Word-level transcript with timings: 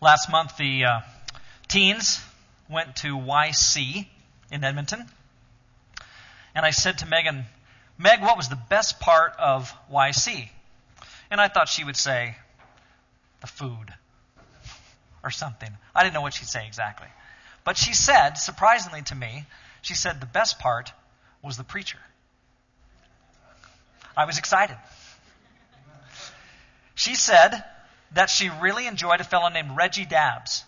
Last 0.00 0.30
month, 0.30 0.56
the 0.56 0.84
uh, 0.84 1.00
teens 1.68 2.20
went 2.68 2.96
to 2.96 3.16
YC 3.16 4.06
in 4.50 4.64
Edmonton. 4.64 5.06
And 6.54 6.64
I 6.64 6.70
said 6.70 6.98
to 6.98 7.06
Megan, 7.06 7.44
Meg, 7.98 8.20
what 8.20 8.36
was 8.36 8.48
the 8.48 8.58
best 8.68 9.00
part 9.00 9.34
of 9.38 9.72
YC? 9.90 10.48
And 11.30 11.40
I 11.40 11.48
thought 11.48 11.68
she 11.68 11.84
would 11.84 11.96
say, 11.96 12.36
the 13.40 13.46
food 13.46 13.92
or 15.22 15.30
something. 15.30 15.70
I 15.94 16.02
didn't 16.02 16.14
know 16.14 16.22
what 16.22 16.34
she'd 16.34 16.48
say 16.48 16.66
exactly. 16.66 17.08
But 17.64 17.76
she 17.76 17.94
said, 17.94 18.34
surprisingly 18.34 19.02
to 19.02 19.14
me, 19.14 19.44
she 19.82 19.94
said 19.94 20.20
the 20.20 20.26
best 20.26 20.58
part 20.58 20.92
was 21.42 21.56
the 21.56 21.64
preacher. 21.64 21.98
I 24.16 24.26
was 24.26 24.38
excited. 24.38 24.76
She 26.94 27.14
said 27.14 27.64
that 28.14 28.30
she 28.30 28.48
really 28.48 28.86
enjoyed 28.86 29.20
a 29.20 29.24
fellow 29.24 29.48
named 29.48 29.76
Reggie 29.76 30.04
Dabbs. 30.04 30.64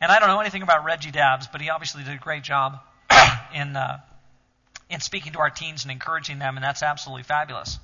And 0.00 0.10
I 0.10 0.18
don't 0.18 0.28
know 0.28 0.40
anything 0.40 0.62
about 0.62 0.84
Reggie 0.84 1.10
Dabbs, 1.10 1.46
but 1.46 1.60
he 1.60 1.70
obviously 1.70 2.04
did 2.04 2.14
a 2.14 2.18
great 2.18 2.42
job 2.42 2.80
in, 3.54 3.76
uh, 3.76 4.00
in 4.90 5.00
speaking 5.00 5.32
to 5.32 5.38
our 5.40 5.50
teens 5.50 5.84
and 5.84 5.92
encouraging 5.92 6.38
them, 6.38 6.56
and 6.56 6.64
that's 6.64 6.82
absolutely 6.82 7.22
fabulous. 7.22 7.78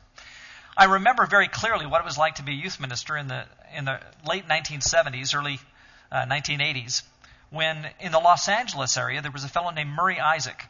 I 0.76 0.84
remember 0.84 1.26
very 1.26 1.48
clearly 1.48 1.86
what 1.86 2.00
it 2.00 2.04
was 2.04 2.18
like 2.18 2.36
to 2.36 2.42
be 2.42 2.52
a 2.52 2.54
youth 2.54 2.80
minister 2.80 3.16
in 3.16 3.28
the, 3.28 3.44
in 3.76 3.84
the 3.84 4.00
late 4.26 4.46
1970s, 4.46 5.34
early 5.34 5.60
uh, 6.12 6.24
1980s, 6.26 7.02
when 7.50 7.88
in 8.00 8.12
the 8.12 8.18
Los 8.18 8.48
Angeles 8.48 8.96
area 8.96 9.22
there 9.22 9.30
was 9.30 9.44
a 9.44 9.48
fellow 9.48 9.70
named 9.70 9.90
Murray 9.90 10.20
Isaac 10.20 10.64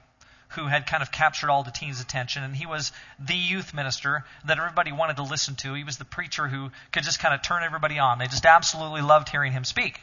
who 0.50 0.66
had 0.66 0.86
kind 0.86 1.02
of 1.02 1.12
captured 1.12 1.50
all 1.50 1.62
the 1.62 1.70
teens' 1.70 2.00
attention, 2.00 2.42
and 2.42 2.56
he 2.56 2.66
was 2.66 2.92
the 3.18 3.34
youth 3.34 3.74
minister 3.74 4.24
that 4.46 4.58
everybody 4.58 4.92
wanted 4.92 5.16
to 5.16 5.22
listen 5.22 5.54
to. 5.56 5.74
He 5.74 5.84
was 5.84 5.98
the 5.98 6.04
preacher 6.04 6.48
who 6.48 6.70
could 6.90 7.02
just 7.02 7.18
kind 7.18 7.34
of 7.34 7.42
turn 7.42 7.62
everybody 7.62 7.98
on. 7.98 8.18
They 8.18 8.26
just 8.26 8.46
absolutely 8.46 9.02
loved 9.02 9.28
hearing 9.28 9.52
him 9.52 9.64
speak. 9.64 10.00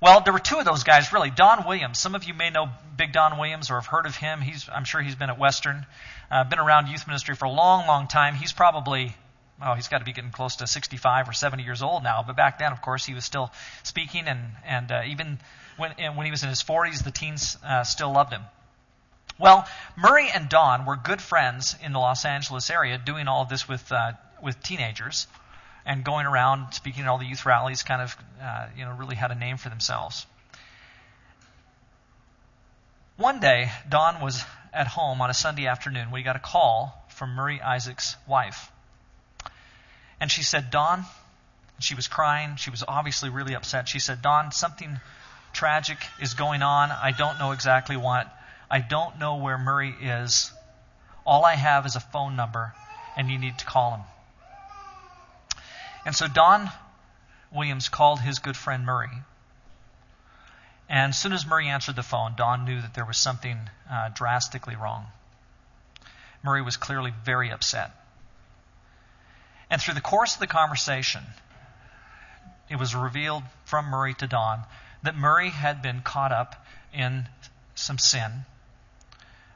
Well, 0.00 0.20
there 0.20 0.34
were 0.34 0.38
two 0.40 0.58
of 0.58 0.66
those 0.66 0.84
guys, 0.84 1.12
really. 1.14 1.30
Don 1.30 1.66
Williams. 1.66 1.98
Some 1.98 2.14
of 2.14 2.24
you 2.24 2.34
may 2.34 2.50
know 2.50 2.68
Big 2.96 3.12
Don 3.12 3.38
Williams 3.38 3.70
or 3.70 3.76
have 3.76 3.86
heard 3.86 4.04
of 4.04 4.14
him. 4.14 4.42
He's, 4.42 4.68
I'm 4.68 4.84
sure 4.84 5.00
he's 5.00 5.14
been 5.14 5.30
at 5.30 5.38
Western, 5.38 5.86
uh, 6.30 6.44
been 6.44 6.58
around 6.58 6.88
youth 6.88 7.06
ministry 7.06 7.34
for 7.34 7.46
a 7.46 7.50
long, 7.50 7.86
long 7.86 8.06
time. 8.06 8.34
He's 8.34 8.52
probably, 8.52 9.16
oh, 9.62 9.72
he's 9.72 9.88
got 9.88 9.98
to 9.98 10.04
be 10.04 10.12
getting 10.12 10.30
close 10.30 10.56
to 10.56 10.66
65 10.66 11.30
or 11.30 11.32
70 11.32 11.62
years 11.62 11.80
old 11.82 12.02
now. 12.02 12.22
But 12.26 12.36
back 12.36 12.58
then, 12.58 12.72
of 12.72 12.82
course, 12.82 13.06
he 13.06 13.14
was 13.14 13.24
still 13.24 13.50
speaking, 13.82 14.26
and, 14.26 14.40
and 14.66 14.92
uh, 14.92 15.02
even 15.06 15.38
when, 15.78 15.92
when 16.14 16.26
he 16.26 16.30
was 16.30 16.42
in 16.42 16.50
his 16.50 16.62
40s, 16.62 17.02
the 17.02 17.10
teens 17.10 17.56
uh, 17.64 17.84
still 17.84 18.12
loved 18.12 18.32
him. 18.32 18.42
Well, 19.38 19.66
Murray 19.96 20.30
and 20.32 20.48
Don 20.48 20.86
were 20.86 20.96
good 20.96 21.20
friends 21.20 21.74
in 21.82 21.92
the 21.92 21.98
Los 21.98 22.24
Angeles 22.24 22.70
area, 22.70 22.98
doing 22.98 23.26
all 23.26 23.42
of 23.42 23.48
this 23.48 23.66
with 23.66 23.90
uh, 23.90 24.12
with 24.40 24.62
teenagers, 24.62 25.26
and 25.84 26.04
going 26.04 26.26
around 26.26 26.72
speaking 26.72 27.02
at 27.02 27.08
all 27.08 27.18
the 27.18 27.26
youth 27.26 27.44
rallies. 27.44 27.82
Kind 27.82 28.02
of, 28.02 28.16
uh, 28.40 28.66
you 28.76 28.84
know, 28.84 28.92
really 28.92 29.16
had 29.16 29.32
a 29.32 29.34
name 29.34 29.56
for 29.56 29.70
themselves. 29.70 30.26
One 33.16 33.40
day, 33.40 33.70
Don 33.88 34.20
was 34.20 34.44
at 34.72 34.86
home 34.86 35.20
on 35.20 35.30
a 35.30 35.34
Sunday 35.34 35.66
afternoon 35.66 36.10
when 36.10 36.20
he 36.20 36.24
got 36.24 36.36
a 36.36 36.40
call 36.40 37.04
from 37.08 37.30
Murray 37.34 37.60
Isaac's 37.60 38.16
wife, 38.28 38.70
and 40.20 40.30
she 40.30 40.44
said, 40.44 40.70
"Don," 40.70 41.04
she 41.80 41.96
was 41.96 42.06
crying. 42.06 42.54
She 42.54 42.70
was 42.70 42.84
obviously 42.86 43.30
really 43.30 43.54
upset. 43.54 43.88
She 43.88 43.98
said, 43.98 44.22
"Don, 44.22 44.52
something 44.52 45.00
tragic 45.52 45.98
is 46.20 46.34
going 46.34 46.62
on. 46.62 46.92
I 46.92 47.10
don't 47.10 47.40
know 47.40 47.50
exactly 47.50 47.96
what." 47.96 48.32
I 48.70 48.80
don't 48.80 49.18
know 49.18 49.36
where 49.36 49.58
Murray 49.58 49.94
is. 50.00 50.52
All 51.26 51.44
I 51.44 51.54
have 51.54 51.86
is 51.86 51.96
a 51.96 52.00
phone 52.00 52.36
number, 52.36 52.74
and 53.16 53.30
you 53.30 53.38
need 53.38 53.58
to 53.58 53.64
call 53.64 53.96
him. 53.96 54.00
And 56.04 56.14
so 56.14 56.26
Don 56.28 56.70
Williams 57.52 57.88
called 57.88 58.20
his 58.20 58.38
good 58.38 58.56
friend 58.56 58.84
Murray. 58.84 59.22
And 60.88 61.10
as 61.10 61.18
soon 61.18 61.32
as 61.32 61.46
Murray 61.46 61.68
answered 61.68 61.96
the 61.96 62.02
phone, 62.02 62.34
Don 62.36 62.64
knew 62.64 62.80
that 62.80 62.94
there 62.94 63.06
was 63.06 63.16
something 63.16 63.58
uh, 63.90 64.10
drastically 64.10 64.76
wrong. 64.76 65.06
Murray 66.42 66.60
was 66.60 66.76
clearly 66.76 67.12
very 67.24 67.50
upset. 67.50 67.90
And 69.70 69.80
through 69.80 69.94
the 69.94 70.02
course 70.02 70.34
of 70.34 70.40
the 70.40 70.46
conversation, 70.46 71.22
it 72.68 72.76
was 72.76 72.94
revealed 72.94 73.44
from 73.64 73.86
Murray 73.86 74.14
to 74.14 74.26
Don 74.26 74.62
that 75.02 75.16
Murray 75.16 75.50
had 75.50 75.80
been 75.80 76.02
caught 76.02 76.32
up 76.32 76.66
in 76.92 77.28
some 77.74 77.98
sin 77.98 78.44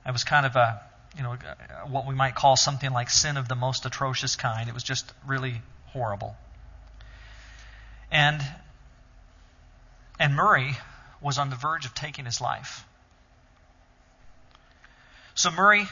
it 0.08 0.12
was 0.12 0.24
kind 0.24 0.46
of 0.46 0.56
a, 0.56 0.80
you 1.16 1.22
know, 1.22 1.36
what 1.88 2.06
we 2.06 2.14
might 2.14 2.34
call 2.34 2.56
something 2.56 2.90
like 2.90 3.10
sin 3.10 3.36
of 3.36 3.46
the 3.46 3.54
most 3.54 3.84
atrocious 3.84 4.36
kind. 4.36 4.68
It 4.68 4.74
was 4.74 4.82
just 4.82 5.12
really 5.26 5.60
horrible. 5.86 6.36
And 8.10 8.42
and 10.18 10.34
Murray 10.34 10.76
was 11.20 11.38
on 11.38 11.50
the 11.50 11.56
verge 11.56 11.84
of 11.84 11.94
taking 11.94 12.24
his 12.24 12.40
life. 12.40 12.84
So 15.34 15.50
Murray 15.50 15.86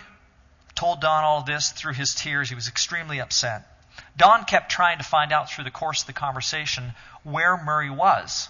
told 0.75 1.01
Don 1.01 1.23
all 1.23 1.43
this 1.43 1.71
through 1.71 1.93
his 1.93 2.15
tears. 2.15 2.49
He 2.49 2.55
was 2.55 2.69
extremely 2.69 3.21
upset. 3.21 3.71
Don 4.17 4.45
kept 4.45 4.71
trying 4.71 4.99
to 4.99 5.05
find 5.05 5.33
out 5.33 5.51
through 5.51 5.65
the 5.65 5.71
course 5.71 6.01
of 6.01 6.07
the 6.07 6.13
conversation 6.13 6.93
where 7.23 7.57
Murray 7.57 7.91
was, 7.91 8.49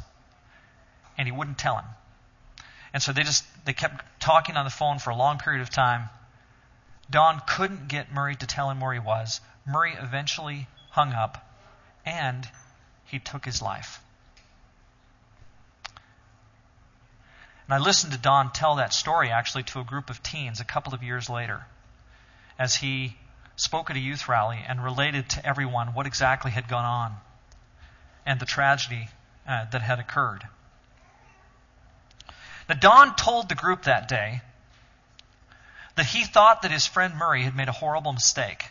and 1.18 1.26
he 1.26 1.32
wouldn't 1.32 1.58
tell 1.58 1.76
him. 1.76 1.84
And 2.94 3.02
so 3.02 3.12
they 3.12 3.24
just 3.24 3.44
they 3.66 3.72
kept 3.72 4.15
talking 4.26 4.56
on 4.56 4.64
the 4.64 4.70
phone 4.72 4.98
for 4.98 5.10
a 5.10 5.14
long 5.14 5.38
period 5.38 5.62
of 5.62 5.70
time. 5.70 6.08
Don 7.08 7.40
couldn't 7.46 7.86
get 7.86 8.12
Murray 8.12 8.34
to 8.34 8.44
tell 8.44 8.68
him 8.68 8.80
where 8.80 8.92
he 8.92 8.98
was. 8.98 9.40
Murray 9.64 9.94
eventually 9.96 10.66
hung 10.90 11.12
up 11.12 11.48
and 12.04 12.48
he 13.04 13.20
took 13.20 13.44
his 13.44 13.62
life. 13.62 14.00
And 17.68 17.74
I 17.74 17.78
listened 17.78 18.14
to 18.14 18.18
Don 18.18 18.50
tell 18.50 18.74
that 18.76 18.92
story 18.92 19.30
actually 19.30 19.62
to 19.62 19.78
a 19.78 19.84
group 19.84 20.10
of 20.10 20.20
teens 20.24 20.58
a 20.58 20.64
couple 20.64 20.92
of 20.92 21.04
years 21.04 21.30
later 21.30 21.64
as 22.58 22.74
he 22.74 23.16
spoke 23.54 23.90
at 23.90 23.96
a 23.96 24.00
youth 24.00 24.28
rally 24.28 24.58
and 24.66 24.82
related 24.82 25.30
to 25.30 25.46
everyone 25.46 25.94
what 25.94 26.06
exactly 26.06 26.50
had 26.50 26.66
gone 26.66 26.84
on 26.84 27.16
and 28.26 28.40
the 28.40 28.46
tragedy 28.46 29.06
uh, 29.46 29.66
that 29.70 29.82
had 29.82 30.00
occurred. 30.00 30.42
Now, 32.68 32.74
Don 32.74 33.14
told 33.14 33.48
the 33.48 33.54
group 33.54 33.84
that 33.84 34.08
day 34.08 34.42
that 35.94 36.06
he 36.06 36.24
thought 36.24 36.62
that 36.62 36.70
his 36.70 36.86
friend 36.86 37.14
Murray 37.16 37.42
had 37.42 37.56
made 37.56 37.68
a 37.68 37.72
horrible 37.72 38.12
mistake. 38.12 38.66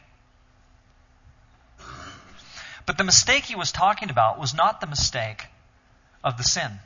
But 2.85 2.97
the 2.97 3.03
mistake 3.03 3.45
he 3.45 3.55
was 3.55 3.71
talking 3.71 4.09
about 4.09 4.39
was 4.39 4.53
not 4.53 4.79
the 4.79 4.87
mistake 4.87 5.47
of 6.23 6.37
the 6.37 6.43
sin. 6.43 6.79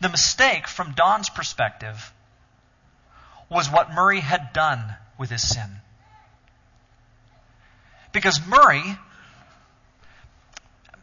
The 0.00 0.08
mistake, 0.08 0.66
from 0.66 0.92
Don's 0.92 1.28
perspective, 1.28 2.12
was 3.48 3.68
what 3.68 3.92
Murray 3.92 4.20
had 4.20 4.52
done 4.52 4.94
with 5.18 5.30
his 5.30 5.46
sin. 5.46 5.80
Because 8.12 8.40
Murray, 8.46 8.98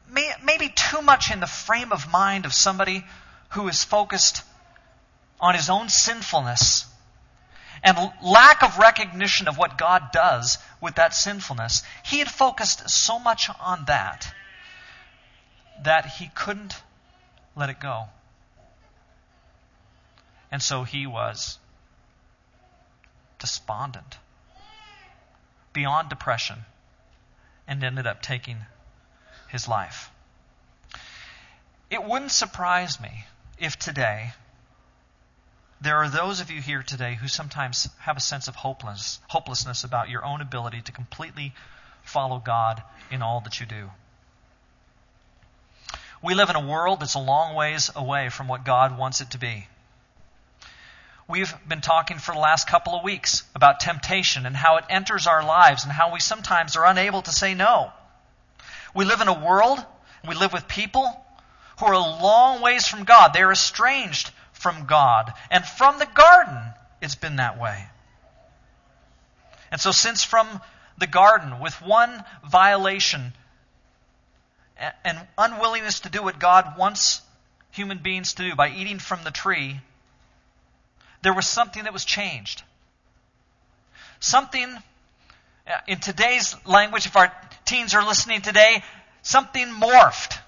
may, 0.09 0.31
maybe 0.43 0.69
too 0.69 1.01
much 1.01 1.31
in 1.31 1.39
the 1.39 1.47
frame 1.47 1.91
of 1.91 2.09
mind 2.09 2.45
of 2.45 2.53
somebody 2.53 3.05
who 3.49 3.67
is 3.67 3.83
focused 3.83 4.43
on 5.39 5.55
his 5.55 5.69
own 5.69 5.89
sinfulness 5.89 6.85
and 7.83 7.97
lack 8.21 8.63
of 8.63 8.77
recognition 8.79 9.47
of 9.47 9.57
what 9.57 9.77
God 9.77 10.11
does 10.11 10.57
with 10.81 10.95
that 10.95 11.13
sinfulness, 11.13 11.83
he 12.03 12.19
had 12.19 12.29
focused 12.29 12.89
so 12.89 13.19
much 13.19 13.49
on 13.59 13.85
that 13.85 14.33
that 15.83 16.05
he 16.05 16.29
couldn't 16.33 16.81
let 17.55 17.69
it 17.69 17.79
go. 17.79 18.05
And 20.51 20.61
so 20.61 20.83
he 20.83 21.05
was 21.05 21.59
despondent, 23.37 24.17
beyond 25.73 26.09
depression, 26.09 26.65
and 27.67 27.83
ended 27.83 28.07
up 28.07 28.21
taking 28.21 28.57
his 29.49 29.67
life. 29.67 30.09
It 31.89 32.03
wouldn't 32.03 32.31
surprise 32.31 32.99
me 32.99 33.25
if 33.59 33.77
today 33.77 34.31
there 35.79 35.97
are 35.97 36.09
those 36.09 36.39
of 36.39 36.49
you 36.49 36.61
here 36.61 36.81
today 36.81 37.15
who 37.15 37.27
sometimes 37.27 37.87
have 37.99 38.17
a 38.17 38.21
sense 38.21 38.47
of 38.47 38.55
hopeless, 38.55 39.19
hopelessness 39.27 39.83
about 39.83 40.09
your 40.09 40.25
own 40.25 40.41
ability 40.41 40.81
to 40.81 40.91
completely 40.91 41.53
follow 42.03 42.39
God 42.39 42.81
in 43.11 43.21
all 43.21 43.41
that 43.41 43.59
you 43.59 43.65
do. 43.65 43.91
We 46.23 46.33
live 46.33 46.49
in 46.49 46.55
a 46.55 46.67
world 46.67 46.99
that's 46.99 47.13
a 47.13 47.19
long 47.19 47.53
ways 47.53 47.91
away 47.95 48.29
from 48.29 48.47
what 48.47 48.65
God 48.65 48.97
wants 48.97 49.21
it 49.21 49.31
to 49.31 49.37
be. 49.37 49.67
We've 51.27 51.53
been 51.67 51.81
talking 51.81 52.17
for 52.17 52.33
the 52.33 52.39
last 52.39 52.67
couple 52.67 52.95
of 52.95 53.03
weeks 53.03 53.43
about 53.53 53.79
temptation 53.79 54.45
and 54.45 54.55
how 54.55 54.77
it 54.77 54.85
enters 54.89 55.27
our 55.27 55.45
lives 55.45 55.83
and 55.83 55.91
how 55.91 56.11
we 56.11 56.19
sometimes 56.19 56.75
are 56.75 56.85
unable 56.85 57.21
to 57.21 57.31
say 57.31 57.53
no. 57.53 57.91
We 58.95 59.05
live 59.05 59.21
in 59.21 59.27
a 59.27 59.45
world, 59.45 59.77
we 60.27 60.33
live 60.33 60.53
with 60.53 60.67
people 60.67 61.23
who 61.79 61.85
are 61.85 61.93
a 61.93 61.99
long 61.99 62.61
ways 62.61 62.87
from 62.87 63.03
God. 63.03 63.33
They're 63.33 63.51
estranged 63.51 64.31
from 64.53 64.85
God. 64.85 65.33
And 65.51 65.65
from 65.65 65.99
the 65.99 66.07
garden, 66.07 66.57
it's 67.01 67.15
been 67.15 67.37
that 67.37 67.59
way. 67.59 67.85
And 69.71 69.79
so, 69.79 69.91
since 69.91 70.23
from 70.23 70.61
the 70.97 71.07
garden, 71.07 71.59
with 71.59 71.81
one 71.81 72.23
violation 72.49 73.33
and 75.03 75.19
unwillingness 75.37 76.01
to 76.01 76.09
do 76.09 76.23
what 76.23 76.39
God 76.39 76.77
wants 76.77 77.21
human 77.71 77.99
beings 77.99 78.33
to 78.35 78.43
do 78.43 78.55
by 78.55 78.69
eating 78.69 78.99
from 78.99 79.23
the 79.23 79.31
tree, 79.31 79.79
there 81.21 81.33
was 81.33 81.47
something 81.47 81.83
that 81.83 81.93
was 81.93 82.05
changed. 82.05 82.63
Something, 84.19 84.69
uh, 85.67 85.79
in 85.87 85.99
today's 85.99 86.55
language, 86.65 87.05
if 87.05 87.15
our 87.15 87.31
teens 87.65 87.93
are 87.93 88.05
listening 88.05 88.41
today, 88.41 88.83
something 89.21 89.67
morphed. 89.67 90.39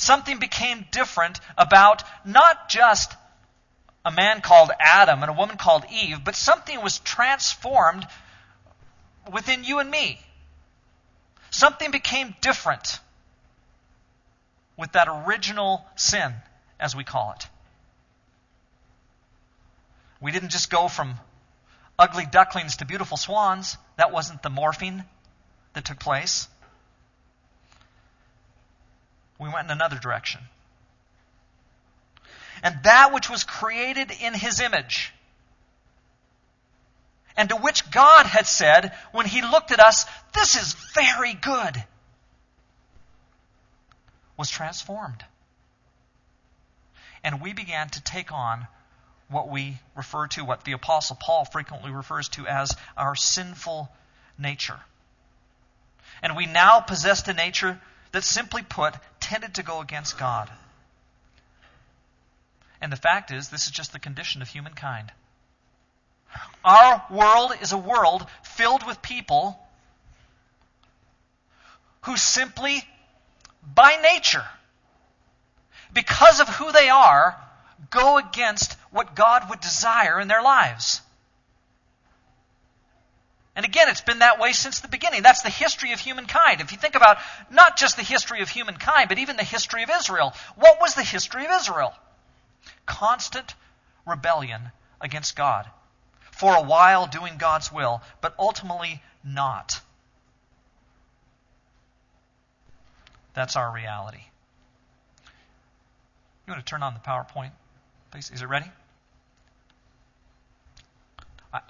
Something 0.00 0.38
became 0.38 0.86
different 0.90 1.40
about 1.58 2.04
not 2.24 2.70
just 2.70 3.14
a 4.02 4.10
man 4.10 4.40
called 4.40 4.70
Adam 4.80 5.22
and 5.22 5.28
a 5.28 5.34
woman 5.34 5.58
called 5.58 5.84
Eve, 5.92 6.24
but 6.24 6.34
something 6.34 6.80
was 6.80 7.00
transformed 7.00 8.06
within 9.30 9.62
you 9.62 9.78
and 9.78 9.90
me. 9.90 10.18
Something 11.50 11.90
became 11.90 12.34
different 12.40 12.98
with 14.78 14.92
that 14.92 15.06
original 15.06 15.84
sin, 15.96 16.32
as 16.80 16.96
we 16.96 17.04
call 17.04 17.32
it. 17.32 17.46
We 20.18 20.32
didn't 20.32 20.48
just 20.48 20.70
go 20.70 20.88
from 20.88 21.16
ugly 21.98 22.24
ducklings 22.24 22.76
to 22.76 22.86
beautiful 22.86 23.18
swans. 23.18 23.76
That 23.96 24.12
wasn't 24.12 24.42
the 24.42 24.48
morphing 24.48 25.04
that 25.74 25.84
took 25.84 25.98
place. 25.98 26.48
We 29.40 29.48
went 29.48 29.66
in 29.66 29.70
another 29.70 29.98
direction. 29.98 30.42
And 32.62 32.78
that 32.84 33.12
which 33.14 33.30
was 33.30 33.42
created 33.42 34.10
in 34.10 34.34
his 34.34 34.60
image, 34.60 35.14
and 37.36 37.48
to 37.48 37.56
which 37.56 37.90
God 37.90 38.26
had 38.26 38.46
said, 38.46 38.92
when 39.12 39.24
he 39.24 39.40
looked 39.40 39.72
at 39.72 39.80
us, 39.80 40.04
this 40.34 40.56
is 40.56 40.74
very 40.94 41.32
good, 41.32 41.82
was 44.36 44.50
transformed. 44.50 45.24
And 47.24 47.40
we 47.40 47.54
began 47.54 47.88
to 47.88 48.02
take 48.02 48.32
on 48.32 48.66
what 49.28 49.48
we 49.48 49.78
refer 49.96 50.26
to, 50.26 50.44
what 50.44 50.64
the 50.64 50.72
Apostle 50.72 51.16
Paul 51.18 51.46
frequently 51.46 51.92
refers 51.92 52.28
to 52.30 52.46
as 52.46 52.76
our 52.94 53.14
sinful 53.14 53.90
nature. 54.38 54.80
And 56.22 56.36
we 56.36 56.44
now 56.44 56.80
possessed 56.80 57.28
a 57.28 57.32
nature 57.32 57.80
that, 58.12 58.24
simply 58.24 58.62
put, 58.62 58.94
tended 59.30 59.54
to 59.54 59.62
go 59.62 59.80
against 59.80 60.18
God. 60.18 60.50
And 62.80 62.90
the 62.90 62.96
fact 62.96 63.30
is, 63.30 63.48
this 63.48 63.66
is 63.66 63.70
just 63.70 63.92
the 63.92 64.00
condition 64.00 64.42
of 64.42 64.48
humankind. 64.48 65.12
Our 66.64 67.04
world 67.08 67.52
is 67.62 67.70
a 67.70 67.78
world 67.78 68.26
filled 68.42 68.84
with 68.84 69.00
people 69.02 69.56
who 72.02 72.16
simply, 72.16 72.82
by 73.62 73.98
nature, 74.02 74.44
because 75.92 76.40
of 76.40 76.48
who 76.48 76.72
they 76.72 76.88
are, 76.88 77.40
go 77.88 78.18
against 78.18 78.72
what 78.90 79.14
God 79.14 79.48
would 79.48 79.60
desire 79.60 80.18
in 80.18 80.26
their 80.26 80.42
lives. 80.42 81.02
And 83.56 83.64
again, 83.64 83.88
it's 83.88 84.00
been 84.00 84.20
that 84.20 84.38
way 84.38 84.52
since 84.52 84.80
the 84.80 84.88
beginning. 84.88 85.22
That's 85.22 85.42
the 85.42 85.50
history 85.50 85.92
of 85.92 86.00
humankind. 86.00 86.60
If 86.60 86.72
you 86.72 86.78
think 86.78 86.94
about 86.94 87.18
not 87.50 87.76
just 87.76 87.96
the 87.96 88.02
history 88.02 88.42
of 88.42 88.48
humankind, 88.48 89.08
but 89.08 89.18
even 89.18 89.36
the 89.36 89.42
history 89.42 89.82
of 89.82 89.90
Israel, 89.90 90.32
what 90.56 90.80
was 90.80 90.94
the 90.94 91.02
history 91.02 91.44
of 91.44 91.50
Israel? 91.60 91.92
Constant 92.86 93.54
rebellion 94.06 94.70
against 95.00 95.34
God. 95.34 95.66
For 96.30 96.54
a 96.54 96.62
while 96.62 97.06
doing 97.06 97.38
God's 97.38 97.72
will, 97.72 98.02
but 98.20 98.34
ultimately 98.38 99.02
not. 99.24 99.80
That's 103.34 103.56
our 103.56 103.72
reality. 103.72 104.22
You 106.46 106.54
want 106.54 106.64
to 106.64 106.70
turn 106.70 106.82
on 106.82 106.94
the 106.94 107.00
PowerPoint? 107.00 107.50
Please, 108.10 108.30
is 108.32 108.42
it 108.42 108.48
ready? 108.48 108.66
I, 111.52 111.60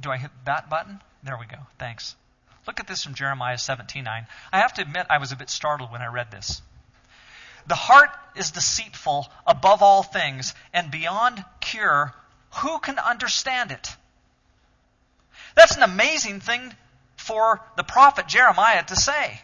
do 0.00 0.10
I 0.10 0.16
hit 0.16 0.30
that 0.44 0.70
button? 0.70 1.00
There 1.22 1.36
we 1.38 1.46
go. 1.46 1.58
Thanks. 1.78 2.16
Look 2.66 2.80
at 2.80 2.86
this 2.86 3.04
from 3.04 3.14
Jeremiah 3.14 3.56
17:9. 3.56 4.26
I 4.52 4.58
have 4.58 4.74
to 4.74 4.82
admit 4.82 5.06
I 5.10 5.18
was 5.18 5.32
a 5.32 5.36
bit 5.36 5.50
startled 5.50 5.90
when 5.90 6.02
I 6.02 6.06
read 6.06 6.30
this. 6.30 6.62
The 7.66 7.74
heart 7.74 8.10
is 8.34 8.50
deceitful 8.50 9.30
above 9.46 9.82
all 9.82 10.02
things 10.02 10.54
and 10.72 10.90
beyond 10.90 11.44
cure. 11.60 12.14
Who 12.56 12.78
can 12.78 12.98
understand 12.98 13.70
it? 13.70 13.96
That's 15.54 15.76
an 15.76 15.82
amazing 15.82 16.40
thing 16.40 16.74
for 17.16 17.60
the 17.76 17.84
prophet 17.84 18.26
Jeremiah 18.26 18.82
to 18.84 18.96
say. 18.96 19.40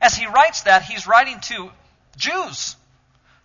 As 0.00 0.14
he 0.14 0.26
writes 0.26 0.62
that, 0.62 0.82
he's 0.82 1.06
writing 1.06 1.40
to 1.40 1.72
Jews 2.16 2.76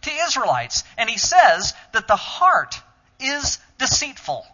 to 0.02 0.12
Israelites. 0.12 0.84
And 0.98 1.10
he 1.10 1.18
says 1.18 1.74
that 1.92 2.08
the 2.08 2.16
heart 2.16 2.82
is 3.20 3.60
deceitful. 3.78 4.46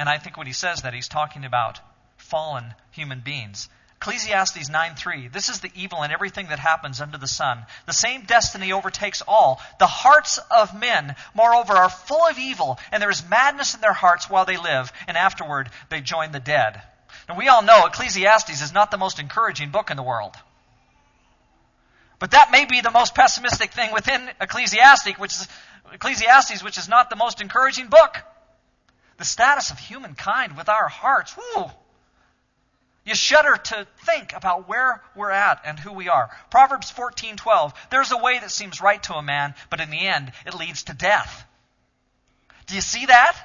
And 0.00 0.08
I 0.08 0.16
think 0.16 0.38
when 0.38 0.46
he 0.46 0.54
says 0.54 0.80
that, 0.80 0.94
he's 0.94 1.08
talking 1.08 1.44
about 1.44 1.78
fallen 2.16 2.74
human 2.90 3.20
beings. 3.20 3.68
Ecclesiastes 3.96 4.70
9:3 4.70 5.30
This 5.30 5.50
is 5.50 5.60
the 5.60 5.70
evil 5.74 6.02
in 6.02 6.10
everything 6.10 6.46
that 6.46 6.58
happens 6.58 7.02
under 7.02 7.18
the 7.18 7.28
sun. 7.28 7.66
The 7.84 7.92
same 7.92 8.22
destiny 8.22 8.72
overtakes 8.72 9.20
all. 9.28 9.60
The 9.78 9.86
hearts 9.86 10.38
of 10.38 10.72
men, 10.72 11.16
moreover, 11.34 11.76
are 11.76 11.90
full 11.90 12.26
of 12.26 12.38
evil, 12.38 12.80
and 12.90 13.02
there 13.02 13.10
is 13.10 13.28
madness 13.28 13.74
in 13.74 13.82
their 13.82 13.92
hearts 13.92 14.30
while 14.30 14.46
they 14.46 14.56
live, 14.56 14.90
and 15.06 15.18
afterward 15.18 15.68
they 15.90 16.00
join 16.00 16.32
the 16.32 16.40
dead. 16.40 16.80
And 17.28 17.36
we 17.36 17.48
all 17.48 17.60
know 17.60 17.84
Ecclesiastes 17.84 18.62
is 18.62 18.72
not 18.72 18.90
the 18.90 18.96
most 18.96 19.18
encouraging 19.18 19.68
book 19.68 19.90
in 19.90 19.98
the 19.98 20.02
world. 20.02 20.34
But 22.18 22.30
that 22.30 22.50
may 22.50 22.64
be 22.64 22.80
the 22.80 22.90
most 22.90 23.14
pessimistic 23.14 23.72
thing 23.72 23.92
within 23.92 24.30
Ecclesiastes, 24.40 25.18
which 25.18 25.32
is, 25.32 25.48
Ecclesiastes, 25.92 26.64
which 26.64 26.78
is 26.78 26.88
not 26.88 27.10
the 27.10 27.16
most 27.16 27.42
encouraging 27.42 27.88
book. 27.88 28.24
The 29.20 29.26
status 29.26 29.70
of 29.70 29.78
humankind 29.78 30.56
with 30.56 30.70
our 30.70 30.88
hearts, 30.88 31.36
whoo, 31.36 31.70
you 33.04 33.14
shudder 33.14 33.58
to 33.58 33.86
think 34.06 34.32
about 34.34 34.66
where 34.66 35.02
we're 35.14 35.30
at 35.30 35.60
and 35.66 35.78
who 35.78 35.92
we 35.92 36.08
are. 36.08 36.34
Proverbs 36.50 36.90
14:12. 36.90 37.74
There's 37.90 38.12
a 38.12 38.16
way 38.16 38.38
that 38.38 38.50
seems 38.50 38.80
right 38.80 39.02
to 39.02 39.16
a 39.16 39.22
man, 39.22 39.54
but 39.68 39.78
in 39.82 39.90
the 39.90 40.08
end 40.08 40.32
it 40.46 40.54
leads 40.54 40.84
to 40.84 40.94
death. 40.94 41.44
Do 42.64 42.74
you 42.74 42.80
see 42.80 43.04
that? 43.04 43.36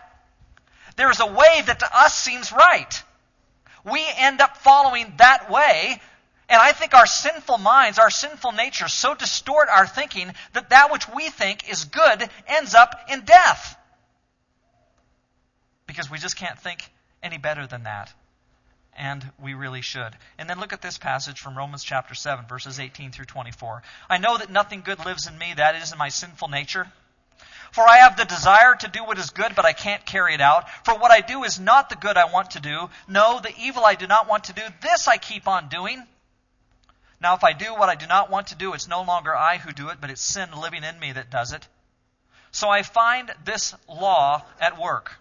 There 0.96 1.12
is 1.12 1.20
a 1.20 1.26
way 1.26 1.62
that 1.66 1.80
to 1.80 1.94
us 1.94 2.18
seems 2.18 2.54
right. 2.54 3.04
We 3.84 4.02
end 4.16 4.40
up 4.40 4.56
following 4.56 5.16
that 5.18 5.52
way 5.52 6.02
and 6.48 6.62
I 6.62 6.72
think 6.72 6.94
our 6.94 7.06
sinful 7.06 7.58
minds, 7.58 8.00
our 8.00 8.10
sinful 8.10 8.54
nature 8.54 8.88
so 8.88 9.14
distort 9.14 9.68
our 9.68 9.88
thinking 9.88 10.34
that 10.54 10.70
that 10.70 10.90
which 10.90 11.10
we 11.10 11.30
think 11.30 11.70
is 11.70 11.84
good 11.84 12.30
ends 12.48 12.76
up 12.76 12.98
in 13.10 13.26
death. 13.26 13.78
Because 15.88 16.10
we 16.10 16.18
just 16.18 16.36
can't 16.36 16.60
think 16.60 16.90
any 17.22 17.38
better 17.38 17.68
than 17.68 17.84
that. 17.84 18.14
And 18.98 19.30
we 19.42 19.54
really 19.54 19.82
should. 19.82 20.16
And 20.38 20.50
then 20.50 20.60
look 20.60 20.72
at 20.72 20.82
this 20.82 20.98
passage 20.98 21.40
from 21.40 21.58
Romans 21.58 21.84
chapter 21.84 22.16
7, 22.16 22.46
verses 22.48 22.80
18 22.80 23.12
through 23.12 23.26
24. 23.26 23.84
I 24.10 24.18
know 24.18 24.38
that 24.38 24.50
nothing 24.50 24.82
good 24.82 25.06
lives 25.06 25.28
in 25.28 25.38
me, 25.38 25.54
that 25.56 25.76
is 25.76 25.92
in 25.92 25.98
my 25.98 26.10
sinful 26.10 26.48
nature. 26.48 26.88
For 27.72 27.86
I 27.86 27.98
have 27.98 28.16
the 28.16 28.24
desire 28.24 28.74
to 28.74 28.88
do 28.88 29.04
what 29.04 29.18
is 29.18 29.32
good, 29.32 29.54
but 29.54 29.66
I 29.66 29.74
can't 29.74 30.06
carry 30.06 30.34
it 30.34 30.40
out. 30.40 30.70
For 30.86 30.98
what 30.98 31.12
I 31.12 31.20
do 31.20 31.44
is 31.44 31.60
not 31.60 31.90
the 31.90 31.98
good 31.98 32.16
I 32.16 32.32
want 32.32 32.52
to 32.52 32.62
do. 32.62 32.90
No, 33.06 33.42
the 33.42 33.54
evil 33.60 33.84
I 33.84 33.96
do 33.96 34.08
not 34.08 34.30
want 34.30 34.46
to 34.46 34.54
do, 34.54 34.62
this 34.82 35.10
I 35.10 35.18
keep 35.18 35.46
on 35.46 35.68
doing. 35.68 36.02
Now, 37.20 37.36
if 37.36 37.44
I 37.44 37.52
do 37.52 37.76
what 37.76 37.90
I 37.90 37.96
do 37.96 38.08
not 38.08 38.30
want 38.30 38.48
to 38.48 38.56
do, 38.56 38.74
it's 38.74 38.88
no 38.88 39.02
longer 39.02 39.36
I 39.36 39.58
who 39.58 39.74
do 39.74 39.90
it, 39.90 39.98
but 40.00 40.10
it's 40.10 40.22
sin 40.22 40.50
living 40.54 40.86
in 40.86 40.98
me 41.00 41.12
that 41.12 41.30
does 41.30 41.52
it. 41.52 41.68
So 42.52 42.70
I 42.70 42.84
find 42.84 43.30
this 43.44 43.76
law 43.90 44.46
at 44.62 44.80
work. 44.80 45.18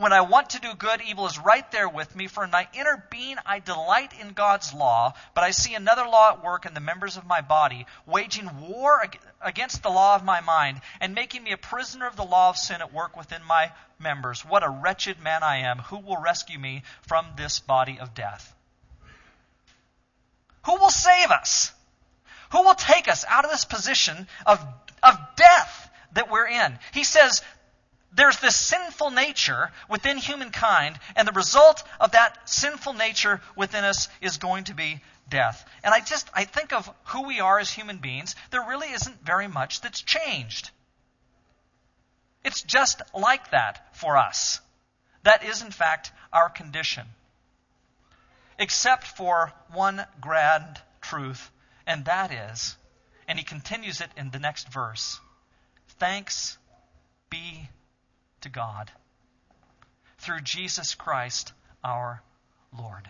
When 0.00 0.14
I 0.14 0.22
want 0.22 0.48
to 0.50 0.60
do 0.60 0.72
good, 0.72 1.02
evil 1.02 1.26
is 1.26 1.38
right 1.38 1.70
there 1.72 1.86
with 1.86 2.16
me, 2.16 2.26
for 2.26 2.42
in 2.42 2.50
my 2.50 2.66
inner 2.72 3.06
being 3.10 3.36
I 3.44 3.58
delight 3.58 4.18
in 4.18 4.32
God's 4.32 4.72
law, 4.72 5.12
but 5.34 5.44
I 5.44 5.50
see 5.50 5.74
another 5.74 6.06
law 6.06 6.30
at 6.30 6.42
work 6.42 6.64
in 6.64 6.72
the 6.72 6.80
members 6.80 7.18
of 7.18 7.26
my 7.26 7.42
body, 7.42 7.84
waging 8.06 8.48
war 8.66 9.04
against 9.42 9.82
the 9.82 9.90
law 9.90 10.14
of 10.14 10.24
my 10.24 10.40
mind, 10.40 10.80
and 11.02 11.14
making 11.14 11.42
me 11.42 11.52
a 11.52 11.58
prisoner 11.58 12.06
of 12.06 12.16
the 12.16 12.24
law 12.24 12.48
of 12.48 12.56
sin 12.56 12.80
at 12.80 12.94
work 12.94 13.14
within 13.14 13.44
my 13.44 13.72
members. 13.98 14.42
What 14.42 14.62
a 14.62 14.70
wretched 14.70 15.20
man 15.20 15.42
I 15.42 15.58
am! 15.58 15.80
Who 15.80 15.98
will 15.98 16.16
rescue 16.16 16.58
me 16.58 16.82
from 17.02 17.26
this 17.36 17.60
body 17.60 17.98
of 18.00 18.14
death? 18.14 18.54
Who 20.64 20.76
will 20.76 20.88
save 20.88 21.30
us? 21.30 21.74
Who 22.52 22.62
will 22.62 22.74
take 22.74 23.06
us 23.06 23.26
out 23.28 23.44
of 23.44 23.50
this 23.50 23.66
position 23.66 24.28
of, 24.46 24.66
of 25.02 25.18
death 25.36 25.90
that 26.12 26.30
we're 26.30 26.48
in? 26.48 26.78
He 26.94 27.04
says, 27.04 27.42
there's 28.12 28.38
this 28.38 28.56
sinful 28.56 29.10
nature 29.10 29.70
within 29.88 30.18
humankind, 30.18 30.98
and 31.16 31.26
the 31.28 31.32
result 31.32 31.82
of 32.00 32.12
that 32.12 32.48
sinful 32.48 32.94
nature 32.94 33.40
within 33.56 33.84
us 33.84 34.08
is 34.20 34.38
going 34.38 34.64
to 34.64 34.74
be 34.74 35.00
death. 35.28 35.64
And 35.84 35.94
I 35.94 36.00
just, 36.00 36.28
I 36.34 36.44
think 36.44 36.72
of 36.72 36.90
who 37.04 37.22
we 37.26 37.40
are 37.40 37.58
as 37.58 37.70
human 37.70 37.98
beings, 37.98 38.34
there 38.50 38.66
really 38.68 38.88
isn't 38.88 39.24
very 39.24 39.48
much 39.48 39.80
that's 39.80 40.02
changed. 40.02 40.70
It's 42.44 42.62
just 42.62 43.02
like 43.14 43.50
that 43.52 43.96
for 43.96 44.16
us. 44.16 44.60
That 45.22 45.44
is, 45.44 45.62
in 45.62 45.70
fact, 45.70 46.10
our 46.32 46.48
condition. 46.48 47.06
except 48.58 49.06
for 49.06 49.52
one 49.72 50.04
grand 50.20 50.80
truth, 51.00 51.50
and 51.86 52.04
that 52.04 52.30
is, 52.30 52.76
and 53.26 53.38
he 53.38 53.44
continues 53.44 54.00
it 54.00 54.10
in 54.16 54.30
the 54.30 54.38
next 54.38 54.68
verse 54.72 55.18
thanks 55.98 56.56
be 57.28 57.68
to 58.42 58.48
God 58.48 58.90
through 60.18 60.40
Jesus 60.40 60.94
Christ 60.94 61.52
our 61.82 62.22
Lord. 62.78 63.08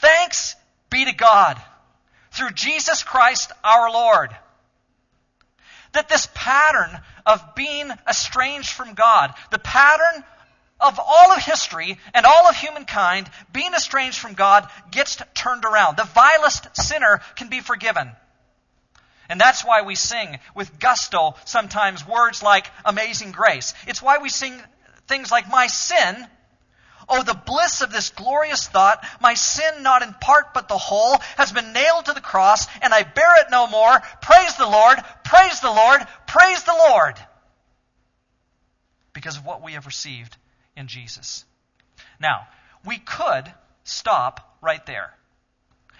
Thanks 0.00 0.54
be 0.90 1.04
to 1.06 1.12
God 1.12 1.60
through 2.30 2.50
Jesus 2.50 3.02
Christ 3.02 3.52
our 3.62 3.90
Lord. 3.90 4.36
That 5.92 6.08
this 6.08 6.28
pattern 6.34 7.00
of 7.24 7.54
being 7.54 7.90
estranged 8.08 8.70
from 8.70 8.94
God, 8.94 9.32
the 9.50 9.58
pattern 9.58 10.24
of 10.80 10.98
all 10.98 11.32
of 11.32 11.38
history 11.38 11.98
and 12.12 12.26
all 12.26 12.48
of 12.48 12.56
humankind 12.56 13.30
being 13.52 13.72
estranged 13.72 14.18
from 14.18 14.34
God 14.34 14.68
gets 14.90 15.16
turned 15.34 15.64
around. 15.64 15.96
The 15.96 16.04
vilest 16.04 16.76
sinner 16.76 17.20
can 17.36 17.48
be 17.48 17.60
forgiven. 17.60 18.10
And 19.28 19.40
that's 19.40 19.64
why 19.64 19.82
we 19.82 19.94
sing 19.94 20.38
with 20.54 20.78
gusto 20.78 21.34
sometimes 21.44 22.06
words 22.06 22.42
like 22.42 22.70
amazing 22.84 23.32
grace. 23.32 23.74
It's 23.86 24.02
why 24.02 24.18
we 24.18 24.28
sing 24.28 24.54
things 25.06 25.30
like 25.30 25.48
my 25.50 25.66
sin 25.66 26.26
Oh, 27.08 27.22
the 27.22 27.34
bliss 27.34 27.82
of 27.82 27.92
this 27.92 28.10
glorious 28.10 28.66
thought. 28.66 29.04
My 29.20 29.34
sin, 29.34 29.82
not 29.82 30.02
in 30.02 30.14
part 30.14 30.54
but 30.54 30.68
the 30.68 30.78
whole, 30.78 31.18
has 31.36 31.52
been 31.52 31.72
nailed 31.72 32.06
to 32.06 32.12
the 32.12 32.20
cross, 32.20 32.66
and 32.80 32.94
I 32.94 33.02
bear 33.02 33.40
it 33.40 33.50
no 33.50 33.66
more. 33.66 34.00
Praise 34.22 34.56
the 34.56 34.66
Lord, 34.66 34.98
praise 35.24 35.60
the 35.60 35.70
Lord, 35.70 36.06
praise 36.26 36.62
the 36.62 36.72
Lord. 36.72 37.16
Because 39.12 39.36
of 39.36 39.44
what 39.44 39.62
we 39.62 39.72
have 39.72 39.86
received 39.86 40.36
in 40.76 40.88
Jesus. 40.88 41.44
Now, 42.18 42.48
we 42.84 42.98
could 42.98 43.52
stop 43.84 44.56
right 44.60 44.84
there 44.86 45.14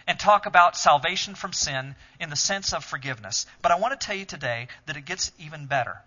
and 0.06 0.18
talk 0.18 0.46
about 0.46 0.76
salvation 0.76 1.34
from 1.34 1.52
sin 1.52 1.94
in 2.20 2.30
the 2.30 2.36
sense 2.36 2.72
of 2.72 2.84
forgiveness. 2.84 3.46
But 3.62 3.72
I 3.72 3.78
want 3.78 3.98
to 3.98 4.06
tell 4.06 4.16
you 4.16 4.24
today 4.24 4.68
that 4.86 4.96
it 4.96 5.04
gets 5.04 5.32
even 5.38 5.66
better. 5.66 6.02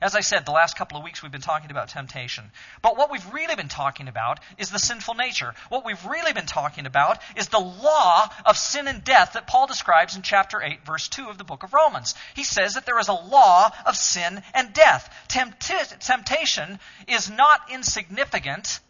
As 0.00 0.14
I 0.14 0.20
said, 0.20 0.44
the 0.44 0.52
last 0.52 0.76
couple 0.76 0.98
of 0.98 1.04
weeks 1.04 1.22
we've 1.22 1.32
been 1.32 1.40
talking 1.40 1.70
about 1.70 1.88
temptation. 1.88 2.50
But 2.82 2.96
what 2.96 3.10
we've 3.10 3.32
really 3.32 3.54
been 3.54 3.68
talking 3.68 4.08
about 4.08 4.40
is 4.58 4.70
the 4.70 4.78
sinful 4.78 5.14
nature. 5.14 5.54
What 5.68 5.84
we've 5.84 6.04
really 6.06 6.32
been 6.32 6.46
talking 6.46 6.86
about 6.86 7.20
is 7.36 7.48
the 7.48 7.60
law 7.60 8.28
of 8.44 8.58
sin 8.58 8.88
and 8.88 9.04
death 9.04 9.32
that 9.34 9.46
Paul 9.46 9.66
describes 9.66 10.16
in 10.16 10.22
chapter 10.22 10.62
8, 10.62 10.84
verse 10.84 11.08
2 11.08 11.28
of 11.28 11.38
the 11.38 11.44
book 11.44 11.62
of 11.62 11.72
Romans. 11.72 12.14
He 12.34 12.44
says 12.44 12.74
that 12.74 12.86
there 12.86 12.98
is 12.98 13.08
a 13.08 13.14
law 13.14 13.70
of 13.86 13.96
sin 13.96 14.42
and 14.52 14.72
death. 14.72 15.08
Tempt- 15.28 15.70
temptation 16.00 16.78
is 17.08 17.30
not 17.30 17.70
insignificant 17.70 18.80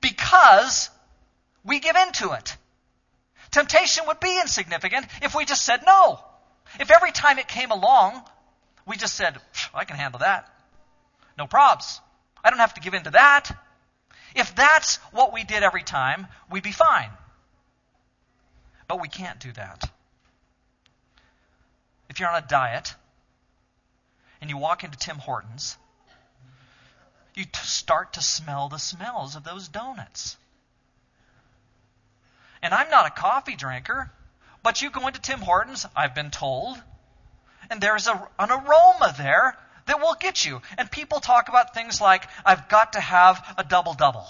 because 0.00 0.90
we 1.64 1.80
give 1.80 1.96
in 1.96 2.12
to 2.12 2.32
it. 2.32 2.56
Temptation 3.50 4.04
would 4.06 4.20
be 4.20 4.40
insignificant 4.40 5.06
if 5.22 5.34
we 5.34 5.44
just 5.44 5.64
said 5.64 5.80
no. 5.86 6.20
If 6.80 6.90
every 6.90 7.12
time 7.12 7.38
it 7.38 7.48
came 7.48 7.70
along, 7.70 8.22
we 8.86 8.96
just 8.96 9.14
said, 9.14 9.36
I 9.74 9.84
can 9.84 9.96
handle 9.96 10.20
that. 10.20 10.52
No 11.38 11.46
probs. 11.46 12.00
I 12.42 12.50
don't 12.50 12.58
have 12.58 12.74
to 12.74 12.80
give 12.80 12.94
in 12.94 13.04
to 13.04 13.10
that. 13.10 13.50
If 14.34 14.54
that's 14.54 14.96
what 15.12 15.32
we 15.32 15.44
did 15.44 15.62
every 15.62 15.82
time, 15.82 16.26
we'd 16.50 16.62
be 16.62 16.72
fine. 16.72 17.10
But 18.88 19.00
we 19.00 19.08
can't 19.08 19.40
do 19.40 19.52
that. 19.52 19.90
If 22.08 22.20
you're 22.20 22.28
on 22.28 22.42
a 22.42 22.46
diet 22.46 22.94
and 24.40 24.50
you 24.50 24.56
walk 24.56 24.84
into 24.84 24.96
Tim 24.98 25.18
Hortons, 25.18 25.76
you 27.34 27.44
t- 27.44 27.50
start 27.54 28.14
to 28.14 28.22
smell 28.22 28.68
the 28.68 28.78
smells 28.78 29.36
of 29.36 29.44
those 29.44 29.68
donuts. 29.68 30.36
And 32.66 32.74
I'm 32.74 32.90
not 32.90 33.06
a 33.06 33.10
coffee 33.10 33.54
drinker, 33.54 34.10
but 34.64 34.82
you 34.82 34.90
go 34.90 35.06
into 35.06 35.20
Tim 35.20 35.38
Hortons, 35.38 35.86
I've 35.94 36.16
been 36.16 36.32
told, 36.32 36.76
and 37.70 37.80
there's 37.80 38.08
a, 38.08 38.28
an 38.40 38.50
aroma 38.50 39.14
there 39.16 39.56
that 39.86 40.00
will 40.00 40.16
get 40.18 40.44
you. 40.44 40.60
And 40.76 40.90
people 40.90 41.20
talk 41.20 41.48
about 41.48 41.74
things 41.74 42.00
like, 42.00 42.26
I've 42.44 42.68
got 42.68 42.94
to 42.94 43.00
have 43.00 43.54
a 43.56 43.62
double 43.62 43.94
double. 43.94 44.26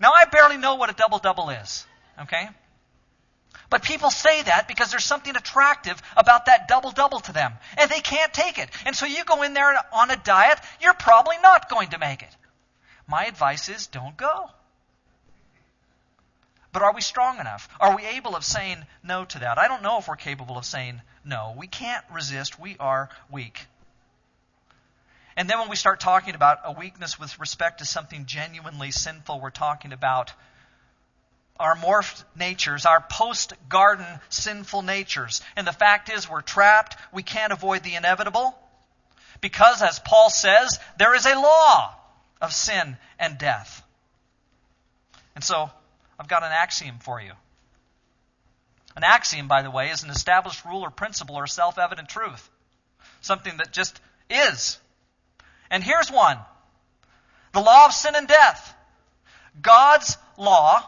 Now, 0.00 0.12
I 0.14 0.24
barely 0.24 0.56
know 0.56 0.76
what 0.76 0.88
a 0.88 0.94
double 0.94 1.18
double 1.18 1.50
is, 1.50 1.86
okay? 2.22 2.48
But 3.68 3.82
people 3.82 4.10
say 4.10 4.42
that 4.44 4.68
because 4.68 4.90
there's 4.90 5.04
something 5.04 5.36
attractive 5.36 6.00
about 6.16 6.46
that 6.46 6.66
double 6.66 6.92
double 6.92 7.20
to 7.20 7.32
them. 7.34 7.52
And 7.76 7.90
they 7.90 8.00
can't 8.00 8.32
take 8.32 8.58
it. 8.58 8.70
And 8.86 8.96
so 8.96 9.04
you 9.04 9.22
go 9.26 9.42
in 9.42 9.52
there 9.52 9.74
on 9.92 10.10
a 10.10 10.16
diet, 10.16 10.60
you're 10.80 10.94
probably 10.94 11.36
not 11.42 11.68
going 11.68 11.90
to 11.90 11.98
make 11.98 12.22
it. 12.22 12.34
My 13.06 13.26
advice 13.26 13.68
is 13.68 13.86
don't 13.86 14.16
go. 14.16 14.48
But 16.72 16.82
are 16.82 16.94
we 16.94 17.00
strong 17.00 17.40
enough? 17.40 17.68
Are 17.80 17.96
we 17.96 18.04
able 18.06 18.36
of 18.36 18.44
saying 18.44 18.78
no 19.02 19.24
to 19.24 19.40
that? 19.40 19.58
I 19.58 19.66
don't 19.66 19.82
know 19.82 19.98
if 19.98 20.08
we're 20.08 20.16
capable 20.16 20.56
of 20.56 20.64
saying 20.64 21.00
no. 21.24 21.54
We 21.56 21.66
can't 21.66 22.04
resist. 22.12 22.60
We 22.60 22.76
are 22.78 23.10
weak. 23.30 23.66
And 25.36 25.48
then 25.48 25.58
when 25.58 25.68
we 25.68 25.76
start 25.76 26.00
talking 26.00 26.34
about 26.34 26.58
a 26.64 26.72
weakness 26.72 27.18
with 27.18 27.38
respect 27.40 27.78
to 27.78 27.86
something 27.86 28.26
genuinely 28.26 28.90
sinful, 28.90 29.40
we're 29.40 29.50
talking 29.50 29.92
about 29.92 30.32
our 31.58 31.76
morphed 31.76 32.24
natures, 32.36 32.86
our 32.86 33.00
post 33.00 33.52
garden 33.68 34.06
sinful 34.28 34.82
natures. 34.82 35.42
And 35.56 35.66
the 35.66 35.72
fact 35.72 36.10
is, 36.10 36.28
we're 36.28 36.40
trapped. 36.40 36.96
We 37.12 37.22
can't 37.22 37.52
avoid 37.52 37.82
the 37.82 37.94
inevitable. 37.94 38.58
Because, 39.40 39.82
as 39.82 39.98
Paul 39.98 40.30
says, 40.30 40.78
there 40.98 41.14
is 41.14 41.26
a 41.26 41.34
law 41.34 41.94
of 42.40 42.52
sin 42.52 42.96
and 43.18 43.38
death. 43.38 43.82
And 45.34 45.44
so, 45.44 45.70
I've 46.20 46.28
got 46.28 46.42
an 46.42 46.52
axiom 46.52 46.98
for 46.98 47.18
you. 47.18 47.32
An 48.94 49.04
axiom, 49.04 49.48
by 49.48 49.62
the 49.62 49.70
way, 49.70 49.88
is 49.88 50.02
an 50.02 50.10
established 50.10 50.66
rule 50.66 50.82
or 50.82 50.90
principle 50.90 51.36
or 51.36 51.46
self 51.46 51.78
evident 51.78 52.10
truth. 52.10 52.50
Something 53.22 53.56
that 53.56 53.72
just 53.72 53.98
is. 54.28 54.78
And 55.70 55.82
here's 55.82 56.12
one 56.12 56.36
the 57.52 57.60
law 57.60 57.86
of 57.86 57.94
sin 57.94 58.14
and 58.14 58.28
death. 58.28 58.74
God's 59.62 60.18
law 60.36 60.86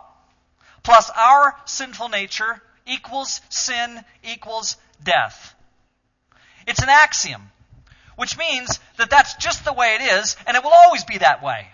plus 0.83 1.11
our 1.17 1.57
sinful 1.65 2.11
nature 2.11 2.61
equals 2.87 3.41
sin 3.49 4.05
equals 4.23 4.77
death. 5.03 5.55
It's 6.67 6.83
an 6.83 6.91
axiom, 6.91 7.51
which 8.17 8.37
means 8.37 8.81
that 8.99 9.09
that's 9.09 9.35
just 9.37 9.65
the 9.65 9.73
way 9.73 9.95
it 9.95 10.03
is, 10.03 10.37
and 10.47 10.59
it 10.59 10.63
will 10.63 10.75
always 10.75 11.05
be 11.05 11.19
that 11.19 11.43
way. 11.43 11.69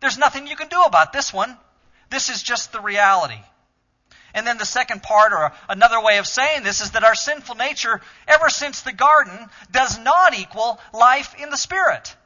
There's 0.00 0.16
nothing 0.16 0.46
you 0.46 0.56
can 0.56 0.68
do 0.68 0.82
about 0.82 1.12
this 1.12 1.32
one. 1.32 1.58
This 2.10 2.28
is 2.28 2.42
just 2.42 2.72
the 2.72 2.80
reality. 2.80 3.40
And 4.34 4.46
then 4.46 4.58
the 4.58 4.66
second 4.66 5.02
part, 5.02 5.32
or 5.32 5.52
another 5.68 6.02
way 6.02 6.18
of 6.18 6.26
saying 6.26 6.64
this, 6.64 6.80
is 6.80 6.90
that 6.90 7.04
our 7.04 7.14
sinful 7.14 7.54
nature, 7.54 8.00
ever 8.26 8.48
since 8.48 8.82
the 8.82 8.92
garden, 8.92 9.48
does 9.70 9.98
not 9.98 10.36
equal 10.36 10.80
life 10.92 11.34
in 11.40 11.50
the 11.50 11.56
Spirit. 11.56 12.16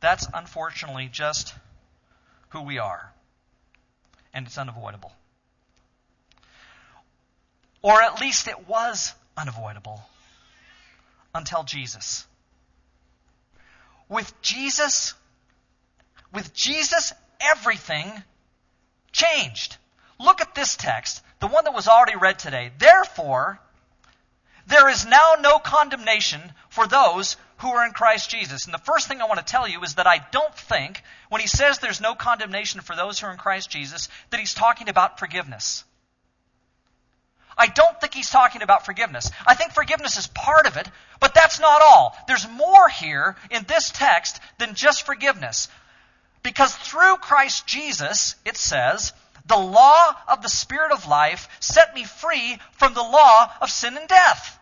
That's 0.00 0.26
unfortunately 0.34 1.08
just 1.10 1.54
who 2.50 2.60
we 2.60 2.78
are. 2.78 3.10
And 4.34 4.46
it's 4.46 4.58
unavoidable. 4.58 5.12
Or 7.80 8.02
at 8.02 8.20
least 8.20 8.46
it 8.46 8.68
was 8.68 9.14
unavoidable 9.36 10.02
until 11.34 11.64
Jesus. 11.64 12.26
With 14.10 14.40
Jesus, 14.42 15.14
with 16.34 16.52
Jesus 16.52 17.14
everything 17.44 18.10
changed. 19.12 19.76
Look 20.18 20.40
at 20.40 20.54
this 20.54 20.76
text, 20.76 21.22
the 21.40 21.46
one 21.46 21.64
that 21.64 21.74
was 21.74 21.88
already 21.88 22.16
read 22.16 22.38
today. 22.38 22.70
Therefore, 22.78 23.58
there 24.66 24.88
is 24.88 25.04
now 25.06 25.34
no 25.40 25.58
condemnation 25.58 26.40
for 26.70 26.86
those 26.86 27.36
who 27.58 27.68
are 27.68 27.86
in 27.86 27.92
Christ 27.92 28.30
Jesus. 28.30 28.64
And 28.64 28.74
the 28.74 28.78
first 28.78 29.08
thing 29.08 29.20
I 29.20 29.26
want 29.26 29.38
to 29.38 29.44
tell 29.44 29.68
you 29.68 29.82
is 29.82 29.94
that 29.94 30.06
I 30.06 30.24
don't 30.30 30.54
think, 30.54 31.02
when 31.28 31.40
he 31.40 31.46
says 31.46 31.78
there's 31.78 32.00
no 32.00 32.14
condemnation 32.14 32.80
for 32.80 32.96
those 32.96 33.18
who 33.18 33.26
are 33.26 33.32
in 33.32 33.38
Christ 33.38 33.70
Jesus, 33.70 34.08
that 34.30 34.40
he's 34.40 34.54
talking 34.54 34.88
about 34.88 35.18
forgiveness. 35.18 35.84
I 37.56 37.68
don't 37.68 38.00
think 38.00 38.14
he's 38.14 38.30
talking 38.30 38.62
about 38.62 38.84
forgiveness. 38.84 39.30
I 39.46 39.54
think 39.54 39.72
forgiveness 39.72 40.16
is 40.16 40.26
part 40.26 40.66
of 40.66 40.76
it, 40.76 40.88
but 41.20 41.34
that's 41.34 41.60
not 41.60 41.82
all. 41.82 42.16
There's 42.26 42.48
more 42.48 42.88
here 42.88 43.36
in 43.50 43.64
this 43.68 43.90
text 43.90 44.40
than 44.58 44.74
just 44.74 45.06
forgiveness. 45.06 45.68
Because 46.44 46.76
through 46.76 47.16
Christ 47.16 47.66
Jesus, 47.66 48.36
it 48.44 48.56
says, 48.56 49.12
the 49.46 49.56
law 49.56 50.14
of 50.28 50.42
the 50.42 50.48
Spirit 50.48 50.92
of 50.92 51.08
life 51.08 51.48
set 51.58 51.94
me 51.94 52.04
free 52.04 52.58
from 52.72 52.94
the 52.94 53.02
law 53.02 53.50
of 53.60 53.70
sin 53.70 53.96
and 53.96 54.06
death. 54.06 54.58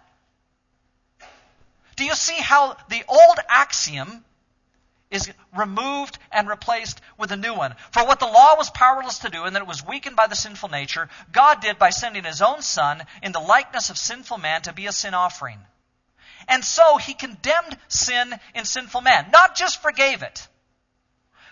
Do 1.97 2.05
you 2.05 2.15
see 2.15 2.41
how 2.41 2.77
the 2.89 3.03
old 3.09 3.39
axiom 3.51 4.25
is 5.11 5.31
removed 5.55 6.19
and 6.31 6.49
replaced 6.49 7.01
with 7.19 7.33
a 7.33 7.37
new 7.37 7.53
one? 7.53 7.75
For 7.91 8.07
what 8.07 8.21
the 8.21 8.27
law 8.27 8.55
was 8.57 8.71
powerless 8.71 9.19
to 9.21 9.29
do, 9.29 9.45
and 9.45 9.55
that 9.55 9.63
it 9.63 9.69
was 9.69 9.87
weakened 9.87 10.17
by 10.17 10.29
the 10.29 10.37
sinful 10.37 10.69
nature, 10.69 11.09
God 11.33 11.61
did 11.61 11.79
by 11.79 11.91
sending 11.91 12.25
his 12.25 12.43
own 12.43 12.63
Son 12.63 13.03
in 13.23 13.33
the 13.33 13.41
likeness 13.41 13.91
of 13.91 13.99
sinful 13.99 14.39
man 14.39 14.63
to 14.63 14.73
be 14.73 14.87
a 14.87 14.93
sin 14.93 15.15
offering. 15.15 15.59
And 16.49 16.65
so 16.65 16.97
he 16.97 17.15
condemned 17.15 17.77
sin 17.89 18.35
in 18.55 18.65
sinful 18.65 19.01
man. 19.01 19.31
Not 19.33 19.57
just 19.57 19.83
forgave 19.83 20.23
it, 20.23 20.49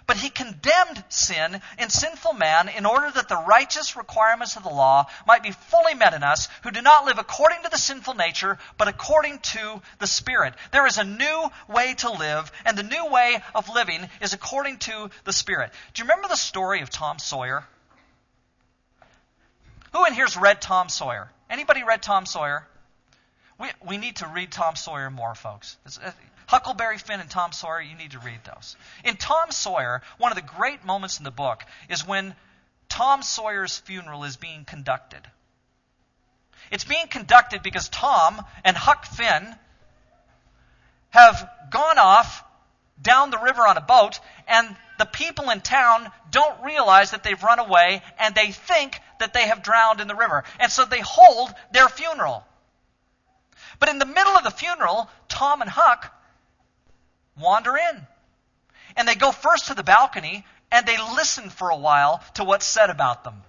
but 0.07 0.17
he 0.17 0.31
condemned 0.31 1.05
sin 1.09 1.61
in 1.79 1.91
sinful 1.91 2.33
man 2.33 2.69
in 2.69 2.87
order 2.87 3.11
that 3.11 3.29
the 3.29 3.37
righteous 3.37 3.97
requirements 3.97 4.57
of 4.57 4.63
the 4.63 4.69
law 4.69 5.07
might 5.27 5.43
be 5.43 5.51
fully 5.51 5.95
met 5.95 6.15
in 6.15 6.23
us 6.23 6.49
who 6.63 6.71
do 6.71 6.83
not 6.83 7.05
live 7.05 7.19
according 7.19 7.63
to 7.63 7.71
the 7.71 7.79
sinful 7.79 8.15
nature, 8.15 8.59
but 8.79 8.89
according 8.89 9.39
to 9.39 9.81
the 9.99 10.07
Spirit. 10.07 10.55
There 10.73 10.87
is 10.87 10.99
a 10.99 11.05
new 11.05 11.51
way 11.69 11.95
to 11.95 12.11
live, 12.11 12.51
and 12.65 12.77
the 12.77 12.83
new 12.83 13.07
way 13.07 13.43
of 13.55 13.69
living 13.69 14.09
is 14.21 14.33
according 14.33 14.79
to 14.79 15.11
the 15.25 15.33
Spirit. 15.33 15.71
Do 15.95 16.03
you 16.03 16.09
remember 16.09 16.29
the 16.29 16.37
story 16.37 16.81
of 16.81 16.91
Tom 16.91 17.19
Sawyer? 17.19 17.65
Who 19.93 20.05
in 20.07 20.15
here's 20.15 20.37
read 20.37 20.61
Tom 20.61 20.89
Sawyer? 20.89 21.31
Anybody 21.49 21.83
read 21.83 22.03
Tom 22.03 22.27
Sawyer? 22.27 22.67
We, 23.59 23.69
we 23.87 23.99
need 23.99 24.17
to 24.17 24.27
read 24.27 24.51
Tom 24.51 24.77
Sawyer 24.77 25.11
more, 25.11 25.35
folks. 25.35 25.77
Uh, 26.03 26.13
Huckleberry 26.51 26.99
Finn 26.99 27.21
and 27.21 27.31
Tom 27.31 27.53
Sawyer, 27.53 27.81
you 27.81 27.95
need 27.95 28.11
to 28.11 28.19
read 28.19 28.41
those. 28.43 28.77
In 29.05 29.17
Tom 29.17 29.53
Sawyer, 29.53 30.03
one 30.19 30.33
of 30.33 30.37
the 30.37 30.43
great 30.43 30.85
moments 30.85 31.19
in 31.19 31.25
the 31.25 31.31
book 31.31 31.65
is 31.89 32.05
when 32.05 32.35
Tom 32.89 33.23
Sawyer's 33.23 33.79
funeral 33.79 34.25
is 34.25 34.37
being 34.37 34.65
conducted. 34.65 35.25
It's 36.73 36.83
being 36.83 37.07
conducted 37.07 37.63
because 37.63 37.89
Tom 37.89 38.45
and 38.65 38.77
Huck 38.77 39.05
Finn 39.05 39.55
have 41.11 41.49
gone 41.71 41.99
off 41.99 42.43
down 43.01 43.31
the 43.31 43.39
river 43.39 43.65
on 43.65 43.77
a 43.77 43.81
boat, 43.81 44.19
and 44.49 44.77
the 44.99 45.07
people 45.07 45.51
in 45.51 45.61
town 45.61 46.11
don't 46.33 46.65
realize 46.65 47.13
that 47.13 47.23
they've 47.23 47.41
run 47.45 47.61
away, 47.61 48.03
and 48.19 48.35
they 48.35 48.51
think 48.51 48.99
that 49.21 49.33
they 49.33 49.47
have 49.47 49.63
drowned 49.63 50.01
in 50.01 50.09
the 50.09 50.17
river. 50.17 50.43
And 50.59 50.73
so 50.73 50.85
they 50.85 51.01
hold 51.01 51.55
their 51.71 51.89
funeral. 51.89 52.45
But 53.79 53.89
in 53.89 54.01
the 54.01 54.05
middle 54.05 54.37
of 54.37 54.43
the 54.43 54.51
funeral, 54.51 55.09
Tom 55.29 55.61
and 55.61 55.71
Huck 55.71 56.13
wander 57.41 57.77
in. 57.77 58.07
And 58.97 59.07
they 59.07 59.15
go 59.15 59.33
first 59.33 59.69
to 59.69 59.75
the 59.75 59.83
balcony 59.83 60.45
and 60.73 60.87
they 60.87 60.99
listen 60.99 61.51
for 61.51 61.71
a 61.71 61.77
while 61.77 62.23
to 62.35 62.45
what's 62.45 62.67
said 62.67 62.91
about 62.91 63.25
them. 63.25 63.43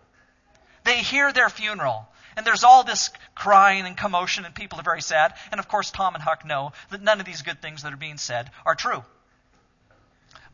They 0.84 0.98
hear 0.98 1.32
their 1.32 1.50
funeral. 1.50 2.08
And 2.36 2.46
there's 2.46 2.64
all 2.64 2.84
this 2.84 3.10
crying 3.36 3.86
and 3.86 3.98
commotion, 3.98 4.46
and 4.46 4.56
people 4.56 4.80
are 4.80 4.84
very 4.84 5.02
sad. 5.02 5.34
And 5.52 5.60
of 5.60 5.68
course, 5.68 5.92
Tom 5.92 6.16
and 6.16 6.24
Huck 6.24 6.46
know 6.46 6.72
that 6.90 7.02
none 7.02 7.20
of 7.20 7.26
these 7.26 7.42
good 7.42 7.62
things 7.62 7.84
that 7.84 7.94
are 7.94 7.98
being 7.98 8.18
said 8.18 8.50
are 8.66 8.76
true. 8.76 9.04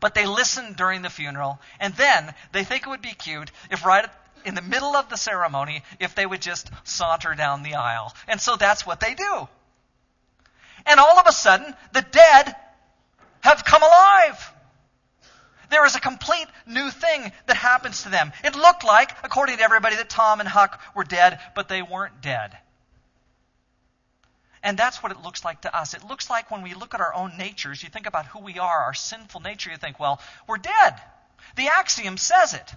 But 0.00 0.14
they 0.14 0.26
listen 0.26 0.74
during 0.74 1.02
the 1.02 1.10
funeral, 1.10 1.60
and 1.80 1.94
then 1.94 2.34
they 2.52 2.64
think 2.64 2.86
it 2.86 2.90
would 2.90 3.02
be 3.02 3.12
cute 3.12 3.50
if 3.70 3.84
right 3.84 4.08
in 4.44 4.54
the 4.54 4.62
middle 4.62 4.96
of 4.96 5.08
the 5.08 5.16
ceremony, 5.16 5.82
if 5.98 6.14
they 6.14 6.26
would 6.26 6.42
just 6.42 6.70
saunter 6.84 7.34
down 7.34 7.62
the 7.62 7.74
aisle. 7.74 8.14
And 8.26 8.40
so 8.40 8.56
that's 8.56 8.86
what 8.86 9.00
they 9.00 9.14
do. 9.14 9.48
And 10.86 11.00
all 11.00 11.18
of 11.18 11.26
a 11.26 11.32
sudden, 11.32 11.74
the 11.92 12.02
dead 12.02 12.56
have 13.40 13.64
come 13.64 13.82
alive. 13.82 14.52
There 15.70 15.84
is 15.84 15.96
a 15.96 16.00
complete 16.00 16.46
new 16.66 16.90
thing 16.90 17.30
that 17.46 17.56
happens 17.56 18.02
to 18.02 18.08
them. 18.08 18.32
It 18.42 18.56
looked 18.56 18.84
like, 18.84 19.10
according 19.22 19.58
to 19.58 19.62
everybody, 19.62 19.96
that 19.96 20.08
Tom 20.08 20.40
and 20.40 20.48
Huck 20.48 20.80
were 20.94 21.04
dead, 21.04 21.38
but 21.54 21.68
they 21.68 21.82
weren't 21.82 22.22
dead. 22.22 22.56
And 24.62 24.78
that's 24.78 25.02
what 25.02 25.12
it 25.12 25.20
looks 25.20 25.44
like 25.44 25.62
to 25.62 25.76
us. 25.76 25.94
It 25.94 26.04
looks 26.04 26.30
like 26.30 26.50
when 26.50 26.62
we 26.62 26.74
look 26.74 26.94
at 26.94 27.00
our 27.00 27.14
own 27.14 27.36
natures, 27.36 27.82
you 27.82 27.90
think 27.90 28.06
about 28.06 28.26
who 28.26 28.40
we 28.40 28.58
are, 28.58 28.84
our 28.84 28.94
sinful 28.94 29.40
nature, 29.40 29.70
you 29.70 29.76
think, 29.76 30.00
well, 30.00 30.20
we're 30.46 30.56
dead. 30.56 31.00
The 31.56 31.68
axiom 31.68 32.16
says 32.16 32.54
it. 32.54 32.74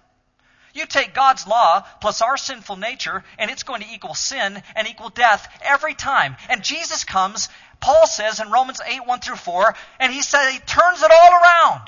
You 0.73 0.85
take 0.85 1.13
God's 1.13 1.47
law 1.47 1.83
plus 1.99 2.21
our 2.21 2.37
sinful 2.37 2.77
nature, 2.77 3.23
and 3.37 3.51
it's 3.51 3.63
going 3.63 3.81
to 3.81 3.89
equal 3.89 4.13
sin 4.13 4.61
and 4.75 4.87
equal 4.87 5.09
death 5.09 5.47
every 5.63 5.93
time. 5.93 6.37
And 6.49 6.63
Jesus 6.63 7.03
comes 7.03 7.49
Paul 7.81 8.07
says 8.07 8.39
in 8.39 8.51
Romans 8.51 8.79
8, 8.85 9.05
1 9.05 9.19
through 9.19 9.35
4, 9.35 9.75
and 9.99 10.13
he 10.13 10.21
said 10.21 10.49
he 10.51 10.59
turns 10.59 11.01
it 11.01 11.11
all 11.11 11.31
around. 11.33 11.81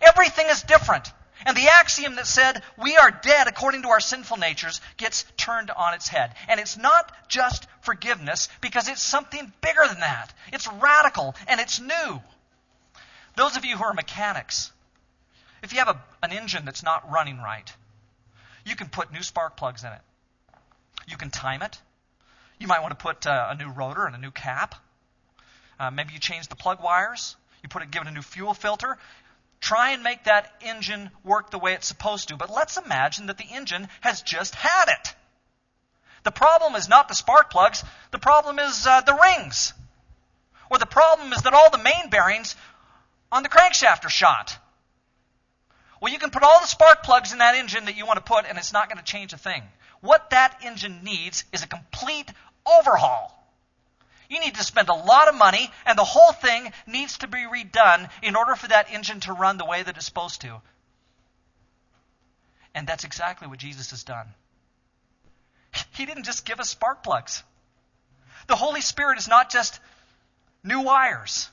Everything 0.00 0.46
is 0.48 0.62
different. 0.62 1.10
And 1.46 1.56
the 1.56 1.68
axiom 1.68 2.16
that 2.16 2.26
said 2.26 2.62
we 2.76 2.96
are 2.96 3.10
dead 3.10 3.46
according 3.46 3.82
to 3.82 3.88
our 3.88 4.00
sinful 4.00 4.38
natures 4.38 4.80
gets 4.96 5.24
turned 5.36 5.70
on 5.70 5.94
its 5.94 6.08
head. 6.08 6.34
And 6.48 6.58
it's 6.58 6.76
not 6.76 7.12
just 7.28 7.66
forgiveness 7.80 8.48
because 8.60 8.88
it's 8.88 9.00
something 9.00 9.52
bigger 9.60 9.86
than 9.88 10.00
that. 10.00 10.34
It's 10.52 10.66
radical 10.66 11.36
and 11.46 11.60
it's 11.60 11.80
new. 11.80 12.20
Those 13.36 13.56
of 13.56 13.64
you 13.64 13.76
who 13.76 13.84
are 13.84 13.94
mechanics, 13.94 14.72
if 15.62 15.72
you 15.72 15.78
have 15.78 15.88
a, 15.88 16.02
an 16.24 16.32
engine 16.32 16.64
that's 16.64 16.82
not 16.82 17.08
running 17.10 17.38
right, 17.38 17.72
you 18.66 18.74
can 18.74 18.88
put 18.88 19.12
new 19.12 19.22
spark 19.22 19.56
plugs 19.56 19.84
in 19.84 19.92
it. 19.92 20.00
You 21.06 21.16
can 21.16 21.30
time 21.30 21.62
it. 21.62 21.80
You 22.58 22.66
might 22.66 22.80
want 22.80 22.98
to 22.98 23.02
put 23.02 23.26
uh, 23.26 23.48
a 23.50 23.54
new 23.54 23.70
rotor 23.70 24.04
and 24.06 24.16
a 24.16 24.18
new 24.18 24.32
cap. 24.32 24.74
Uh, 25.78 25.90
maybe 25.90 26.12
you 26.12 26.18
change 26.18 26.48
the 26.48 26.56
plug 26.56 26.82
wires. 26.82 27.36
You 27.62 27.68
put 27.68 27.82
it, 27.82 27.90
give 27.90 28.02
it 28.02 28.08
a 28.08 28.12
new 28.12 28.22
fuel 28.22 28.54
filter. 28.54 28.98
Try 29.60 29.90
and 29.90 30.02
make 30.02 30.24
that 30.24 30.52
engine 30.60 31.10
work 31.24 31.50
the 31.50 31.58
way 31.58 31.74
it's 31.74 31.86
supposed 31.86 32.28
to. 32.28 32.36
But 32.36 32.50
let's 32.50 32.76
imagine 32.76 33.26
that 33.26 33.38
the 33.38 33.44
engine 33.50 33.88
has 34.00 34.22
just 34.22 34.54
had 34.54 34.88
it. 34.88 35.14
The 36.24 36.30
problem 36.30 36.74
is 36.74 36.88
not 36.88 37.08
the 37.08 37.14
spark 37.14 37.50
plugs. 37.50 37.84
The 38.10 38.18
problem 38.18 38.58
is 38.58 38.86
uh, 38.86 39.00
the 39.00 39.14
rings. 39.14 39.72
Or 40.70 40.78
the 40.78 40.86
problem 40.86 41.32
is 41.32 41.42
that 41.42 41.54
all 41.54 41.70
the 41.70 41.78
main 41.78 42.10
bearings 42.10 42.54
on 43.32 43.42
the 43.42 43.48
crankshaft 43.48 44.04
are 44.04 44.10
shot. 44.10 44.56
Well, 46.00 46.12
you 46.12 46.18
can 46.18 46.30
put 46.30 46.42
all 46.42 46.60
the 46.60 46.66
spark 46.66 47.02
plugs 47.02 47.32
in 47.32 47.38
that 47.38 47.54
engine 47.54 47.86
that 47.86 47.96
you 47.96 48.06
want 48.06 48.18
to 48.18 48.24
put, 48.24 48.46
and 48.46 48.58
it's 48.58 48.72
not 48.72 48.88
going 48.88 48.98
to 48.98 49.04
change 49.04 49.32
a 49.32 49.38
thing. 49.38 49.62
What 50.00 50.30
that 50.30 50.60
engine 50.64 51.00
needs 51.02 51.44
is 51.52 51.62
a 51.62 51.66
complete 51.66 52.30
overhaul. 52.66 53.34
You 54.28 54.40
need 54.40 54.56
to 54.56 54.62
spend 54.62 54.88
a 54.88 54.94
lot 54.94 55.28
of 55.28 55.34
money, 55.34 55.70
and 55.86 55.98
the 55.98 56.04
whole 56.04 56.32
thing 56.32 56.72
needs 56.86 57.18
to 57.18 57.28
be 57.28 57.38
redone 57.38 58.10
in 58.22 58.36
order 58.36 58.54
for 58.56 58.68
that 58.68 58.92
engine 58.92 59.20
to 59.20 59.32
run 59.32 59.56
the 59.56 59.64
way 59.64 59.82
that 59.82 59.96
it's 59.96 60.06
supposed 60.06 60.42
to. 60.42 60.60
And 62.74 62.86
that's 62.86 63.04
exactly 63.04 63.48
what 63.48 63.58
Jesus 63.58 63.90
has 63.90 64.04
done. 64.04 64.26
He 65.92 66.04
didn't 66.04 66.24
just 66.24 66.44
give 66.44 66.60
us 66.60 66.68
spark 66.68 67.02
plugs. 67.02 67.42
The 68.48 68.56
Holy 68.56 68.82
Spirit 68.82 69.18
is 69.18 69.28
not 69.28 69.50
just 69.50 69.80
new 70.62 70.82
wires. 70.82 71.50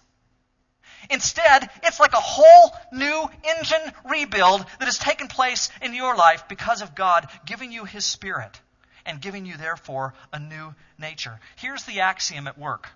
Instead, 1.10 1.70
it's 1.84 2.00
like 2.00 2.14
a 2.14 2.18
whole 2.18 2.76
new 2.92 3.30
engine 3.58 3.94
rebuild 4.10 4.66
that 4.80 4.86
has 4.86 4.98
taken 4.98 5.28
place 5.28 5.70
in 5.82 5.94
your 5.94 6.16
life 6.16 6.48
because 6.48 6.82
of 6.82 6.96
God 6.96 7.28
giving 7.46 7.72
you 7.72 7.86
His 7.86 8.06
Spirit 8.06 8.60
and 9.06 9.22
giving 9.22 9.46
you, 9.46 9.58
therefore, 9.58 10.14
a 10.34 10.40
new 10.40 10.74
nature. 10.98 11.40
Here's 11.58 11.84
the 11.84 12.02
axiom 12.02 12.48
at 12.48 12.58
work. 12.58 12.90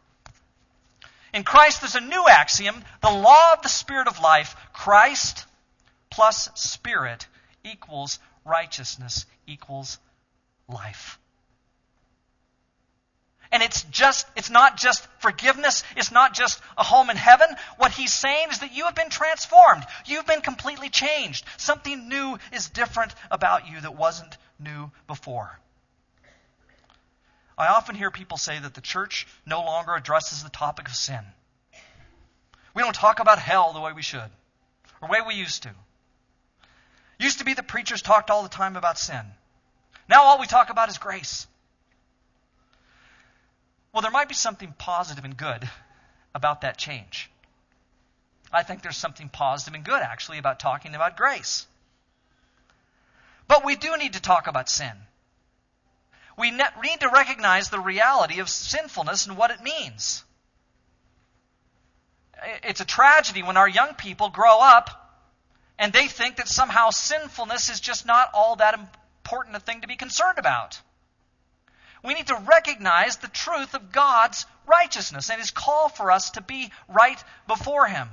In 1.34 1.44
Christ, 1.44 1.82
there's 1.82 1.96
a 1.96 2.02
new 2.02 2.26
axiom 2.28 2.84
the 3.02 3.12
law 3.12 3.54
of 3.54 3.62
the 3.62 3.70
Spirit 3.70 4.08
of 4.08 4.20
life. 4.20 4.56
Christ 4.74 5.46
plus 6.10 6.50
Spirit 6.56 7.28
equals 7.64 8.20
righteousness 8.46 9.26
equals 9.46 10.00
life. 10.68 11.20
And 13.52 13.64
it's 13.64 13.84
just, 13.84 14.28
it's 14.36 14.52
not 14.52 14.78
just 14.78 15.08
forgiveness. 15.20 15.84
It's 15.96 16.12
not 16.12 16.36
just 16.36 16.62
a 16.78 16.84
home 16.84 17.10
in 17.10 17.18
heaven. 17.18 17.48
What 17.78 17.92
he's 17.92 18.14
saying 18.14 18.50
is 18.52 18.60
that 18.60 18.76
you 18.76 18.86
have 18.86 18.94
been 18.94 19.10
transformed. 19.10 19.84
You've 20.06 20.28
been 20.28 20.42
completely 20.42 20.90
changed. 20.90 21.46
Something 21.58 22.10
new 22.10 22.38
is 22.54 22.70
different 22.70 23.14
about 23.32 23.68
you 23.68 23.82
that 23.82 23.96
wasn't 23.96 24.38
new 24.60 24.92
before. 25.08 25.60
I 27.60 27.68
often 27.68 27.96
hear 27.96 28.10
people 28.10 28.38
say 28.38 28.58
that 28.58 28.74
the 28.74 28.82
church 28.82 29.28
no 29.46 29.62
longer 29.62 29.94
addresses 29.94 30.42
the 30.42 30.50
topic 30.50 30.88
of 30.88 30.96
sin. 30.96 31.20
We 32.74 32.82
don't 32.82 32.96
talk 32.96 33.20
about 33.20 33.38
hell 33.38 33.74
the 33.74 33.82
way 33.82 33.92
we 33.92 34.02
should, 34.02 34.32
or 35.02 35.08
the 35.08 35.12
way 35.12 35.20
we 35.28 35.34
used 35.34 35.64
to. 35.64 35.72
Used 37.20 37.40
to 37.40 37.46
be 37.46 37.54
the 37.54 37.62
preachers 37.62 38.02
talked 38.02 38.32
all 38.32 38.44
the 38.44 38.50
time 38.50 38.78
about 38.78 38.98
sin. 38.98 39.26
Now 40.08 40.24
all 40.24 40.40
we 40.40 40.48
talk 40.48 40.70
about 40.70 40.88
is 40.88 40.98
grace. 40.98 41.48
Well, 43.92 44.02
there 44.02 44.12
might 44.12 44.30
be 44.30 44.36
something 44.36 44.74
positive 44.78 45.26
and 45.26 45.36
good 45.36 45.70
about 46.34 46.62
that 46.62 46.78
change. 46.78 47.30
I 48.54 48.64
think 48.64 48.82
there's 48.82 48.96
something 48.96 49.28
positive 49.28 49.74
and 49.74 49.84
good, 49.84 50.02
actually, 50.02 50.38
about 50.38 50.62
talking 50.62 50.96
about 50.96 51.18
grace. 51.18 51.68
But 53.50 53.66
we 53.66 53.76
do 53.76 53.98
need 53.98 54.14
to 54.14 54.22
talk 54.22 54.48
about 54.48 54.70
sin 54.70 54.96
we 56.40 56.52
need 56.52 57.00
to 57.02 57.10
recognize 57.10 57.70
the 57.70 57.80
reality 57.80 58.40
of 58.40 58.50
sinfulness 58.50 59.28
and 59.28 59.38
what 59.38 59.52
it 59.52 59.62
means. 59.62 60.24
It's 62.64 62.80
a 62.80 62.86
tragedy 62.86 63.44
when 63.44 63.58
our 63.58 63.68
young 63.68 63.96
people 63.96 64.30
grow 64.30 64.60
up 64.62 64.90
and 65.78 65.92
they 65.92 66.08
think 66.08 66.38
that 66.38 66.48
somehow 66.48 66.92
sinfulness 66.92 67.70
is 67.70 67.82
just 67.82 68.06
not 68.06 68.30
all 68.34 68.56
that 68.58 68.74
important 68.76 69.56
a 69.56 69.60
thing 69.60 69.82
to 69.82 69.88
be 69.88 69.98
concerned 69.98 70.38
about. 70.38 70.80
We 72.04 72.14
need 72.14 72.28
to 72.28 72.36
recognize 72.36 73.18
the 73.18 73.28
truth 73.28 73.74
of 73.74 73.92
God's 73.92 74.46
righteousness 74.66 75.30
and 75.30 75.40
His 75.40 75.52
call 75.52 75.90
for 75.90 76.12
us 76.12 76.32
to 76.32 76.42
be 76.42 76.72
right 76.88 77.22
before 77.48 77.88
Him. 77.88 78.08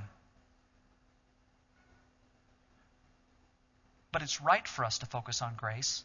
But 4.10 4.22
it's 4.22 4.40
right 4.40 4.66
for 4.66 4.84
us 4.84 4.98
to 4.98 5.06
focus 5.06 5.42
on 5.42 5.54
grace. 5.56 6.02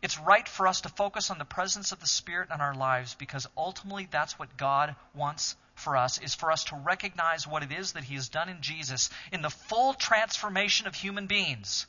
It's 0.00 0.18
right 0.18 0.48
for 0.48 0.66
us 0.66 0.82
to 0.82 0.88
focus 0.88 1.30
on 1.30 1.38
the 1.38 1.44
presence 1.44 1.92
of 1.92 2.00
the 2.00 2.06
Spirit 2.06 2.50
in 2.54 2.60
our 2.60 2.74
lives 2.74 3.14
because 3.14 3.48
ultimately 3.56 4.08
that's 4.10 4.38
what 4.38 4.56
God 4.56 4.94
wants 5.14 5.56
for 5.74 5.96
us 5.96 6.18
is 6.18 6.34
for 6.34 6.52
us 6.52 6.64
to 6.64 6.76
recognize 6.76 7.46
what 7.46 7.62
it 7.62 7.72
is 7.72 7.92
that 7.92 8.04
he 8.04 8.14
has 8.14 8.28
done 8.28 8.48
in 8.48 8.60
Jesus 8.60 9.10
in 9.32 9.42
the 9.42 9.50
full 9.50 9.94
transformation 9.94 10.86
of 10.86 10.94
human 10.94 11.26
beings. 11.26 11.86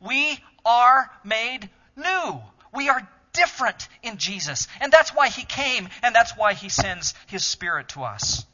We 0.00 0.38
are 0.64 1.10
made 1.24 1.68
new. 1.96 2.40
We 2.72 2.88
are 2.88 3.08
different 3.32 3.88
in 4.02 4.18
Jesus. 4.18 4.68
And 4.80 4.92
that's 4.92 5.10
why 5.10 5.28
he 5.28 5.44
came 5.44 5.88
and 6.02 6.14
that's 6.14 6.36
why 6.36 6.54
he 6.54 6.68
sends 6.68 7.14
his 7.26 7.44
spirit 7.44 7.88
to 7.90 8.02
us. 8.02 8.44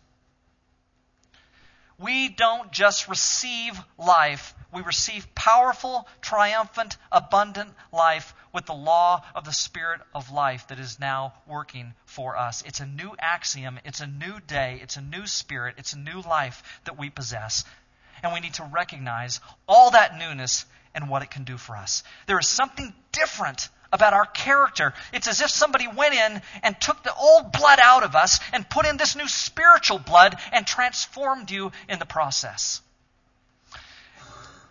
We 1.99 2.29
don't 2.29 2.73
just 2.73 3.09
receive 3.09 3.79
life, 3.97 4.55
we 4.73 4.83
receive 4.83 5.33
powerful, 5.35 6.09
triumphant, 6.21 6.97
abundant 7.13 7.71
life 7.93 8.35
with 8.53 8.67
the 8.67 8.75
law 8.75 9.23
of 9.35 9.45
the 9.45 9.53
Spirit 9.53 10.01
of 10.15 10.33
life 10.33 10.69
that 10.69 10.81
is 10.81 10.99
now 10.99 11.35
working 11.47 11.95
for 12.07 12.37
us. 12.37 12.63
It's 12.67 12.81
a 12.81 12.87
new 12.87 13.15
axiom, 13.19 13.79
it's 13.85 14.01
a 14.01 14.07
new 14.07 14.41
day, 14.41 14.81
it's 14.83 14.97
a 14.97 15.01
new 15.01 15.27
spirit, 15.27 15.77
it's 15.79 15.93
a 15.93 15.99
new 15.99 16.21
life 16.23 16.81
that 16.85 16.99
we 16.99 17.11
possess. 17.11 17.65
And 18.23 18.33
we 18.33 18.41
need 18.41 18.55
to 18.55 18.65
recognize 18.65 19.41
all 19.69 19.93
that 19.93 20.19
newness 20.19 20.67
and 20.95 21.09
what 21.09 21.23
it 21.23 21.31
can 21.31 21.45
do 21.45 21.57
for 21.57 21.77
us. 21.77 22.03
There 22.27 22.39
is 22.39 22.49
something 22.49 22.95
different 23.13 23.69
about 23.95 24.13
our 24.13 24.27
character. 24.27 24.93
It's 25.13 25.29
as 25.29 25.41
if 25.41 25.51
somebody 25.51 25.87
went 25.87 26.15
in 26.15 26.43
and 26.65 26.79
took 26.81 27.03
the 27.05 27.15
old 27.15 27.53
blood 27.53 27.79
out 27.83 28.03
of 28.03 28.17
us 28.17 28.41
and 28.53 28.69
put 28.69 28.87
in 28.87 28.97
this 28.97 29.15
new 29.15 29.29
spiritual 29.29 30.01
blood 30.01 30.37
and 30.53 30.67
transformed 30.67 31.51
you 31.51 31.71
in 31.89 32.01
the 32.01 32.05
process. 32.05 32.83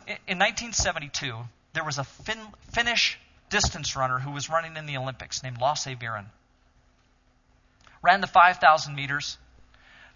In 0.05 0.37
1972, 0.37 1.37
there 1.71 1.85
was 1.85 1.97
a 1.97 2.03
fin- 2.03 2.53
Finnish 2.73 3.17
distance 3.49 3.95
runner 3.95 4.19
who 4.19 4.31
was 4.31 4.49
running 4.49 4.75
in 4.75 4.85
the 4.85 4.97
Olympics 4.97 5.41
named 5.41 5.61
Lasse 5.61 5.85
Viren. 5.85 6.25
Ran 8.01 8.19
the 8.19 8.27
5,000 8.27 8.93
meters, 8.93 9.37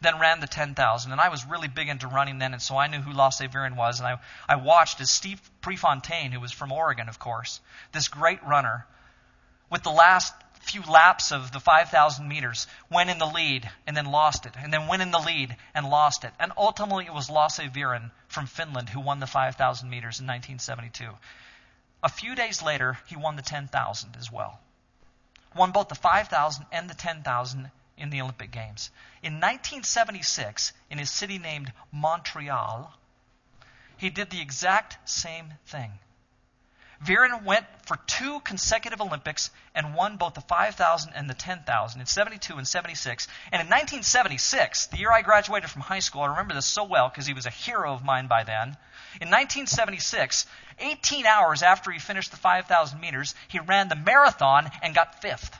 then 0.02 0.20
ran 0.20 0.42
the 0.42 0.48
10,000. 0.48 1.12
And 1.14 1.22
I 1.22 1.30
was 1.30 1.46
really 1.46 1.70
big 1.70 1.88
into 1.88 2.08
running 2.08 2.40
then, 2.40 2.52
and 2.52 2.62
so 2.62 2.76
I 2.76 2.88
knew 2.88 3.00
who 3.00 3.14
Lasse 3.14 3.40
Viren 3.40 3.78
was. 3.78 4.02
And 4.02 4.08
I, 4.08 4.20
I 4.50 4.58
watched 4.58 5.00
as 5.00 5.10
Steve 5.10 5.40
Prefontaine, 5.62 6.34
who 6.34 6.42
was 6.42 6.52
from 6.52 6.74
Oregon, 6.74 7.08
of 7.08 7.20
course, 7.20 7.62
this 7.94 8.10
great 8.10 8.44
runner, 8.44 8.86
with 9.70 9.84
the 9.84 9.92
last 9.92 10.34
few 10.62 10.82
laps 10.82 11.32
of 11.32 11.52
the 11.52 11.60
5,000 11.60 12.28
meters, 12.28 12.68
went 12.90 13.10
in 13.10 13.20
the 13.20 13.26
lead 13.26 13.70
and 13.86 13.96
then 13.96 14.06
lost 14.06 14.46
it, 14.46 14.54
and 14.58 14.74
then 14.74 14.88
went 14.88 15.02
in 15.02 15.12
the 15.12 15.20
lead 15.20 15.56
and 15.74 15.90
lost 15.90 16.24
it. 16.24 16.34
And 16.40 16.52
ultimately, 16.58 17.06
it 17.06 17.14
was 17.14 17.30
Lasse 17.30 17.60
Viren 17.60 18.12
from 18.28 18.48
Finland 18.48 18.90
who 18.90 19.00
won 19.00 19.20
the 19.20 19.28
5,000 19.28 19.90
meters 19.90 20.20
in 20.20 20.28
1972. 20.28 21.10
A 22.04 22.10
few 22.10 22.36
days 22.36 22.62
later, 22.62 23.00
he 23.08 23.16
won 23.16 23.38
the 23.38 23.42
10,000 23.42 24.16
as 24.18 24.32
well. 24.32 24.60
Won 25.56 25.72
both 25.72 25.88
the 25.88 25.96
5,000 25.96 26.66
and 26.72 26.90
the 26.90 26.94
10,000 26.94 27.72
in 27.98 28.10
the 28.10 28.22
Olympic 28.22 28.52
Games. 28.52 28.92
In 29.24 29.36
1976, 29.36 30.74
in 30.90 30.98
his 30.98 31.10
city 31.10 31.40
named 31.40 31.72
Montreal, 31.92 32.94
he 33.98 34.10
did 34.10 34.30
the 34.30 34.42
exact 34.42 35.10
same 35.10 35.54
thing. 35.66 36.00
Viren 37.04 37.44
went 37.44 37.66
for 37.86 37.98
two 38.08 38.40
consecutive 38.40 39.02
Olympics 39.02 39.52
and 39.76 39.94
won 39.94 40.18
both 40.18 40.34
the 40.34 40.42
5,000 40.42 41.14
and 41.14 41.30
the 41.30 41.36
10,000 41.36 42.02
in 42.02 42.08
72 42.08 42.58
and 42.58 42.68
76. 42.68 43.28
And 43.52 43.62
in 43.62 43.68
1976, 43.68 44.88
the 44.88 44.98
year 44.98 45.12
I 45.12 45.22
graduated 45.22 45.70
from 45.70 45.84
high 45.84 46.00
school, 46.00 46.22
I 46.22 46.28
remember 46.28 46.56
this 46.56 46.66
so 46.66 46.84
well 46.84 47.08
because 47.10 47.28
he 47.28 47.34
was 47.34 47.46
a 47.46 47.52
hero 47.52 47.94
of 47.94 48.04
mine 48.04 48.28
by 48.28 48.44
then. 48.44 48.78
In 49.22 49.30
1976, 49.30 50.48
18 50.80 51.26
hours 51.28 51.62
after 51.62 51.92
he 51.92 52.00
finished 52.00 52.32
the 52.32 52.38
5,000 52.38 53.00
meters, 53.00 53.36
he 53.48 53.60
ran 53.60 53.90
the 53.90 53.96
marathon 53.96 54.72
and 54.82 54.96
got 54.96 55.22
fifth. 55.22 55.56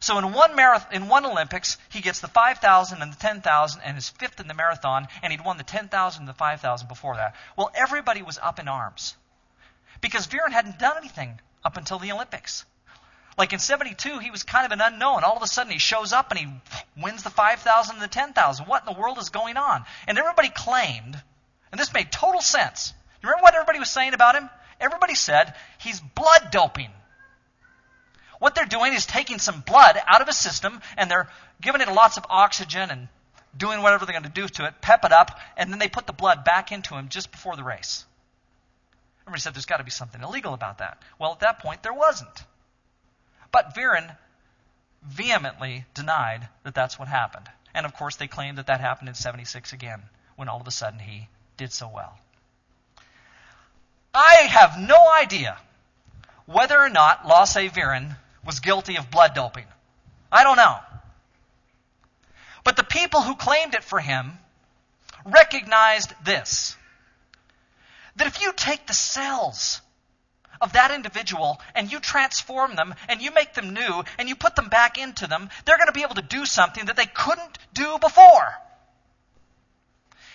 So 0.00 0.18
in 0.18 0.32
one 0.32 0.54
marathon, 0.54 0.94
in 0.94 1.08
one 1.08 1.26
Olympics, 1.26 1.76
he 1.88 2.00
gets 2.00 2.20
the 2.20 2.28
5,000 2.28 3.02
and 3.02 3.12
the 3.12 3.16
10,000 3.16 3.80
and 3.84 3.98
is 3.98 4.08
fifth 4.08 4.38
in 4.38 4.46
the 4.46 4.54
marathon, 4.54 5.08
and 5.20 5.32
he'd 5.32 5.44
won 5.44 5.56
the 5.56 5.64
10,000 5.64 6.22
and 6.22 6.28
the 6.28 6.34
5,000 6.34 6.86
before 6.86 7.16
that. 7.16 7.34
Well, 7.56 7.72
everybody 7.74 8.22
was 8.22 8.38
up 8.38 8.60
in 8.60 8.68
arms 8.68 9.16
because 10.00 10.26
Viren 10.26 10.52
hadn't 10.52 10.78
done 10.78 10.96
anything 10.96 11.40
up 11.64 11.76
until 11.76 11.98
the 11.98 12.12
Olympics. 12.12 12.64
Like 13.36 13.52
in 13.52 13.60
72, 13.60 14.18
he 14.18 14.30
was 14.32 14.42
kind 14.42 14.66
of 14.66 14.72
an 14.72 14.80
unknown. 14.80 15.22
All 15.22 15.36
of 15.36 15.42
a 15.42 15.46
sudden, 15.46 15.72
he 15.72 15.78
shows 15.78 16.12
up 16.12 16.32
and 16.32 16.40
he 16.40 16.48
wins 17.00 17.22
the 17.22 17.30
5,000 17.30 17.94
and 17.94 18.02
the 18.02 18.08
10,000. 18.08 18.66
What 18.66 18.86
in 18.86 18.92
the 18.92 19.00
world 19.00 19.18
is 19.18 19.30
going 19.30 19.56
on? 19.56 19.84
And 20.08 20.18
everybody 20.18 20.48
claimed, 20.48 21.22
and 21.70 21.80
this 21.80 21.92
made 21.92 22.10
total 22.10 22.40
sense. 22.40 22.92
You 23.22 23.28
remember 23.28 23.44
what 23.44 23.54
everybody 23.54 23.78
was 23.78 23.90
saying 23.90 24.14
about 24.14 24.34
him? 24.34 24.50
Everybody 24.80 25.14
said 25.14 25.54
he's 25.78 26.00
blood 26.00 26.50
doping. 26.50 26.90
What 28.38 28.54
they're 28.54 28.66
doing 28.66 28.92
is 28.92 29.06
taking 29.06 29.38
some 29.38 29.60
blood 29.60 30.00
out 30.06 30.20
of 30.20 30.28
his 30.28 30.36
system 30.36 30.80
and 30.96 31.10
they're 31.10 31.28
giving 31.60 31.80
it 31.80 31.88
lots 31.88 32.16
of 32.16 32.26
oxygen 32.28 32.90
and 32.90 33.08
doing 33.56 33.82
whatever 33.82 34.06
they're 34.06 34.12
going 34.12 34.22
to 34.22 34.28
do 34.28 34.46
to 34.46 34.66
it, 34.66 34.80
pep 34.80 35.04
it 35.04 35.12
up, 35.12 35.38
and 35.56 35.72
then 35.72 35.78
they 35.78 35.88
put 35.88 36.06
the 36.06 36.12
blood 36.12 36.44
back 36.44 36.70
into 36.70 36.94
him 36.94 37.08
just 37.08 37.32
before 37.32 37.56
the 37.56 37.64
race. 37.64 38.04
Everybody 39.28 39.42
said 39.42 39.54
there's 39.54 39.66
got 39.66 39.76
to 39.76 39.84
be 39.84 39.90
something 39.90 40.22
illegal 40.22 40.54
about 40.54 40.78
that. 40.78 41.02
Well, 41.18 41.32
at 41.32 41.40
that 41.40 41.58
point, 41.58 41.82
there 41.82 41.92
wasn't. 41.92 42.44
But 43.52 43.74
Viren 43.74 44.16
vehemently 45.02 45.84
denied 45.92 46.48
that 46.62 46.74
that's 46.74 46.98
what 46.98 47.08
happened. 47.08 47.46
And 47.74 47.84
of 47.84 47.94
course, 47.94 48.16
they 48.16 48.26
claimed 48.26 48.56
that 48.56 48.68
that 48.68 48.80
happened 48.80 49.10
in 49.10 49.14
76 49.14 49.74
again, 49.74 50.00
when 50.36 50.48
all 50.48 50.62
of 50.62 50.66
a 50.66 50.70
sudden 50.70 50.98
he 50.98 51.28
did 51.58 51.74
so 51.74 51.90
well. 51.94 52.18
I 54.14 54.46
have 54.48 54.80
no 54.80 55.12
idea 55.12 55.58
whether 56.46 56.78
or 56.78 56.88
not 56.88 57.28
Lasse 57.28 57.68
Viren 57.68 58.16
was 58.46 58.60
guilty 58.60 58.96
of 58.96 59.10
blood 59.10 59.34
doping. 59.34 59.66
I 60.32 60.42
don't 60.42 60.56
know. 60.56 60.78
But 62.64 62.76
the 62.76 62.82
people 62.82 63.20
who 63.20 63.36
claimed 63.36 63.74
it 63.74 63.84
for 63.84 64.00
him 64.00 64.38
recognized 65.26 66.14
this 66.24 66.78
that 68.18 68.26
if 68.26 68.40
you 68.40 68.52
take 68.52 68.86
the 68.86 68.94
cells 68.94 69.80
of 70.60 70.72
that 70.72 70.90
individual 70.90 71.60
and 71.74 71.90
you 71.90 72.00
transform 72.00 72.74
them 72.74 72.94
and 73.08 73.22
you 73.22 73.32
make 73.32 73.54
them 73.54 73.72
new 73.72 74.02
and 74.18 74.28
you 74.28 74.34
put 74.34 74.56
them 74.56 74.68
back 74.68 74.98
into 74.98 75.26
them, 75.26 75.48
they're 75.64 75.78
going 75.78 75.86
to 75.86 75.92
be 75.92 76.02
able 76.02 76.16
to 76.16 76.22
do 76.22 76.44
something 76.44 76.86
that 76.86 76.96
they 76.96 77.06
couldn't 77.06 77.58
do 77.72 77.98
before. 78.00 78.54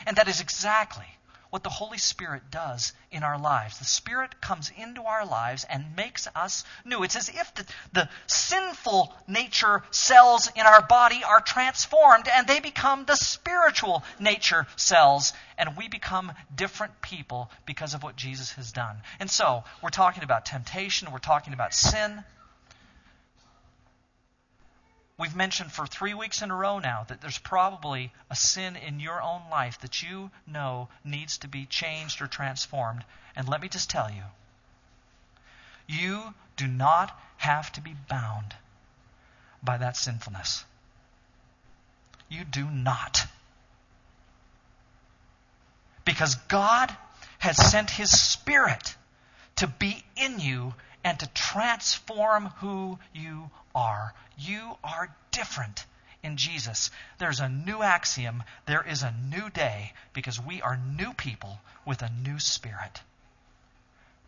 And 0.05 0.17
that 0.17 0.27
is 0.27 0.41
exactly 0.41 1.05
what 1.53 1.61
the 1.61 1.69
Holy 1.69 1.99
Spirit 1.99 2.41
does 2.49 2.93
in 3.11 3.21
our 3.21 3.37
lives. 3.37 3.77
The 3.77 3.85
Spirit 3.85 4.41
comes 4.41 4.71
into 4.75 5.03
our 5.03 5.23
lives 5.23 5.67
and 5.69 5.95
makes 5.95 6.27
us 6.35 6.63
new. 6.83 7.03
It's 7.03 7.15
as 7.15 7.29
if 7.29 7.53
the, 7.53 7.63
the 7.93 8.09
sinful 8.25 9.13
nature 9.27 9.83
cells 9.91 10.49
in 10.55 10.65
our 10.65 10.81
body 10.81 11.23
are 11.23 11.41
transformed 11.41 12.27
and 12.27 12.47
they 12.47 12.59
become 12.59 13.05
the 13.05 13.15
spiritual 13.15 14.03
nature 14.19 14.65
cells, 14.77 15.33
and 15.55 15.77
we 15.77 15.87
become 15.87 16.31
different 16.55 17.03
people 17.03 17.51
because 17.67 17.93
of 17.93 18.01
what 18.01 18.15
Jesus 18.15 18.53
has 18.53 18.71
done. 18.71 18.97
And 19.19 19.29
so, 19.29 19.63
we're 19.83 19.89
talking 19.89 20.23
about 20.23 20.47
temptation, 20.47 21.11
we're 21.11 21.19
talking 21.19 21.53
about 21.53 21.75
sin. 21.75 22.23
We've 25.23 25.33
mentioned 25.37 25.71
for 25.71 25.87
three 25.87 26.13
weeks 26.13 26.41
in 26.41 26.51
a 26.51 26.55
row 26.55 26.79
now 26.79 27.05
that 27.07 27.21
there's 27.21 27.37
probably 27.37 28.11
a 28.29 28.35
sin 28.35 28.75
in 28.75 28.99
your 28.99 29.21
own 29.21 29.43
life 29.49 29.79
that 29.79 30.03
you 30.03 30.31
know 30.45 30.89
needs 31.05 31.37
to 31.37 31.47
be 31.47 31.65
changed 31.65 32.21
or 32.21 32.27
transformed. 32.27 33.05
And 33.33 33.47
let 33.47 33.61
me 33.61 33.69
just 33.69 33.89
tell 33.89 34.11
you 34.11 34.23
you 35.87 36.33
do 36.57 36.67
not 36.67 37.17
have 37.37 37.71
to 37.71 37.79
be 37.79 37.95
bound 38.09 38.53
by 39.63 39.77
that 39.77 39.95
sinfulness. 39.95 40.65
You 42.27 42.43
do 42.43 42.65
not. 42.69 43.25
Because 46.03 46.35
God 46.49 46.93
has 47.39 47.55
sent 47.55 47.91
His 47.91 48.11
Spirit 48.11 48.93
to 49.55 49.67
be 49.67 50.03
in 50.17 50.41
you 50.41 50.73
and 51.03 51.19
to 51.19 51.27
transform 51.33 52.45
who 52.57 52.97
you 53.13 53.49
are. 53.75 54.13
You 54.37 54.77
are 54.83 55.13
different 55.31 55.85
in 56.23 56.37
Jesus. 56.37 56.89
There's 57.17 57.39
a 57.39 57.49
new 57.49 57.81
axiom. 57.81 58.43
There 58.65 58.85
is 58.87 59.03
a 59.03 59.13
new 59.29 59.49
day 59.49 59.93
because 60.13 60.39
we 60.39 60.61
are 60.61 60.77
new 60.77 61.13
people 61.13 61.59
with 61.85 62.01
a 62.01 62.09
new 62.09 62.39
spirit. 62.39 63.01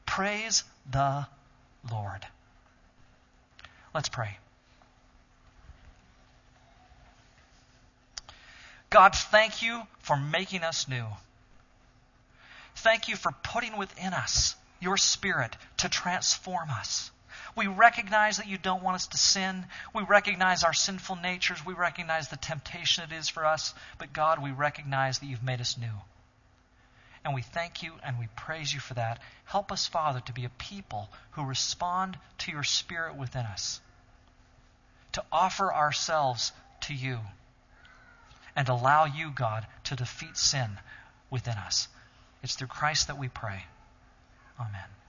Praise 0.05 0.63
the 0.89 1.27
Lord. 1.89 2.25
Let's 3.93 4.09
pray. 4.09 4.38
God, 8.89 9.15
thank 9.15 9.61
you 9.61 9.83
for 9.99 10.15
making 10.15 10.63
us 10.63 10.88
new. 10.88 11.05
Thank 12.75 13.07
you 13.07 13.15
for 13.15 13.31
putting 13.43 13.77
within 13.77 14.13
us 14.13 14.55
your 14.79 14.97
spirit 14.97 15.55
to 15.77 15.89
transform 15.89 16.69
us. 16.69 17.11
We 17.55 17.67
recognize 17.67 18.38
that 18.38 18.47
you 18.47 18.57
don't 18.57 18.83
want 18.83 18.95
us 18.95 19.07
to 19.07 19.17
sin. 19.17 19.65
We 19.93 20.03
recognize 20.03 20.63
our 20.63 20.73
sinful 20.73 21.17
natures. 21.17 21.65
We 21.65 21.73
recognize 21.73 22.27
the 22.27 22.38
temptation 22.38 23.05
it 23.05 23.15
is 23.15 23.29
for 23.29 23.45
us. 23.45 23.73
But 23.97 24.11
God, 24.11 24.43
we 24.43 24.51
recognize 24.51 25.19
that 25.19 25.27
you've 25.27 25.43
made 25.43 25.61
us 25.61 25.77
new. 25.77 26.01
And 27.23 27.33
we 27.33 27.41
thank 27.41 27.81
you 27.81 27.93
and 28.03 28.19
we 28.19 28.27
praise 28.35 28.73
you 28.73 28.79
for 28.79 28.93
that. 28.95 29.19
Help 29.45 29.71
us, 29.71 29.88
Father, 29.88 30.19
to 30.19 30.33
be 30.33 30.45
a 30.45 30.49
people 30.49 31.09
who 31.31 31.45
respond 31.45 32.17
to 32.39 32.51
your 32.51 32.63
Spirit 32.63 33.15
within 33.15 33.45
us, 33.45 33.79
to 35.13 35.23
offer 35.31 35.73
ourselves 35.73 36.51
to 36.81 36.93
you, 36.93 37.19
and 38.55 38.69
allow 38.69 39.05
you, 39.05 39.31
God, 39.31 39.65
to 39.85 39.95
defeat 39.95 40.38
sin 40.38 40.69
within 41.31 41.55
us. 41.55 41.88
It's 42.43 42.55
through 42.55 42.67
Christ 42.67 43.07
that 43.07 43.17
we 43.17 43.27
pray. 43.27 43.63
Amen. 44.59 45.04